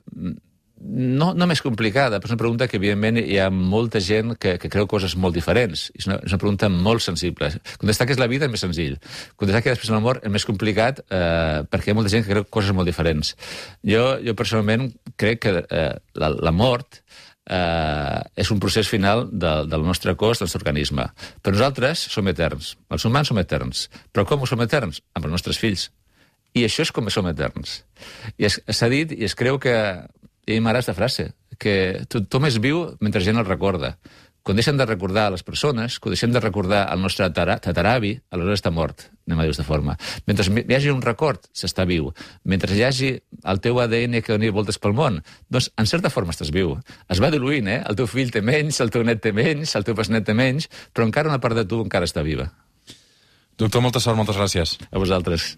no, 0.81 1.33
no 1.35 1.47
més 1.49 1.61
complicada, 1.63 2.19
però 2.19 2.29
és 2.29 2.33
una 2.33 2.41
pregunta 2.41 2.67
que, 2.69 2.79
evidentment, 2.79 3.19
hi 3.19 3.37
ha 3.41 3.49
molta 3.51 4.01
gent 4.03 4.35
que, 4.39 4.55
que 4.61 4.71
creu 4.71 4.87
coses 4.89 5.15
molt 5.19 5.35
diferents. 5.35 5.87
És 5.97 6.07
una, 6.07 6.19
és 6.23 6.33
una 6.33 6.41
pregunta 6.41 6.69
molt 6.71 7.03
sensible. 7.03 7.51
Contestar 7.81 8.07
que 8.07 8.15
és 8.15 8.21
la 8.21 8.29
vida 8.31 8.47
és 8.47 8.53
més 8.53 8.63
senzill. 8.63 8.95
Contestar 9.39 9.63
que 9.65 9.73
després 9.73 9.91
de 9.91 9.97
la 9.97 10.03
mort 10.03 10.25
és 10.25 10.33
més 10.33 10.47
complicat 10.47 11.03
eh, 11.05 11.65
perquè 11.69 11.91
hi 11.91 11.95
ha 11.95 11.99
molta 11.99 12.13
gent 12.13 12.25
que 12.25 12.33
creu 12.33 12.47
coses 12.49 12.75
molt 12.75 12.89
diferents. 12.89 13.35
Jo, 13.87 14.05
jo 14.23 14.35
personalment, 14.39 14.89
crec 15.19 15.43
que 15.45 15.55
eh, 15.63 15.91
la, 16.19 16.31
la 16.49 16.55
mort 16.55 17.01
eh, 17.49 18.19
és 18.39 18.51
un 18.53 18.61
procés 18.63 18.89
final 18.89 19.27
de, 19.31 19.53
del 19.69 19.85
nostre 19.85 20.15
cos, 20.15 20.39
del 20.39 20.47
nostre 20.47 20.61
organisme. 20.61 21.09
Però 21.43 21.55
nosaltres 21.57 22.05
som 22.13 22.29
eterns. 22.31 22.75
Els 22.89 23.07
humans 23.09 23.33
som 23.33 23.41
eterns. 23.41 23.87
Però 24.13 24.25
com 24.29 24.47
som 24.47 24.63
eterns? 24.63 25.03
Amb 25.17 25.27
els 25.27 25.39
nostres 25.39 25.59
fills. 25.59 25.89
I 26.57 26.63
això 26.65 26.81
és 26.85 26.93
com 26.93 27.09
som 27.13 27.27
eterns. 27.29 27.83
I 28.39 28.49
s'ha 28.49 28.89
dit 28.89 29.11
i 29.13 29.25
es 29.27 29.35
creu 29.37 29.59
que 29.61 29.75
i 30.55 30.63
m'agrada 30.63 30.81
aquesta 30.81 30.97
frase, 30.97 31.29
que 31.59 32.05
tothom 32.09 32.47
és 32.49 32.57
viu 32.63 32.85
mentre 33.03 33.21
gent 33.21 33.37
el 33.37 33.47
recorda. 33.47 33.97
Quan 34.41 34.57
deixen 34.57 34.79
de 34.79 34.85
recordar 34.87 35.27
les 35.29 35.43
persones, 35.43 35.99
quan 35.99 36.13
deixem 36.15 36.31
de 36.31 36.39
recordar 36.39 36.85
el 36.93 37.01
nostre 37.03 37.27
tataravi, 37.29 38.13
aleshores 38.31 38.61
està 38.63 38.71
mort, 38.73 39.03
anem 39.27 39.41
a 39.43 39.45
dir-ho 39.45 39.65
forma. 39.67 39.97
Mentre 40.25 40.47
hi 40.63 40.75
hagi 40.77 40.93
un 40.93 41.03
record, 41.03 41.43
s'està 41.53 41.85
viu. 41.85 42.13
Mentre 42.49 42.73
hi 42.73 42.85
hagi 42.87 43.11
el 43.43 43.61
teu 43.61 43.77
ADN 43.83 44.23
que 44.23 44.33
doni 44.33 44.49
voltes 44.55 44.79
pel 44.81 44.95
món, 44.97 45.19
doncs, 45.51 45.69
en 45.77 45.91
certa 45.91 46.09
forma 46.09 46.33
estàs 46.33 46.53
viu. 46.55 46.77
Es 47.11 47.21
va 47.21 47.29
diluint, 47.35 47.67
eh? 47.67 47.83
El 47.85 47.99
teu 47.99 48.07
fill 48.09 48.31
té 48.33 48.41
menys, 48.41 48.79
el 48.81 48.95
teu 48.95 49.03
net 49.03 49.21
té 49.21 49.35
menys, 49.35 49.75
el 49.75 49.85
teu 49.85 49.97
besnet 49.99 50.25
té 50.25 50.33
menys, 50.33 50.69
però 50.95 51.05
encara 51.05 51.29
una 51.29 51.43
part 51.43 51.59
de 51.59 51.67
tu 51.67 51.83
encara 51.83 52.07
està 52.09 52.23
viva. 52.25 52.47
Doctor, 53.59 53.83
molta 53.83 53.99
sort, 53.99 54.15
moltes 54.15 54.39
gràcies. 54.39 54.77
A 54.87 55.03
vosaltres. 55.03 55.57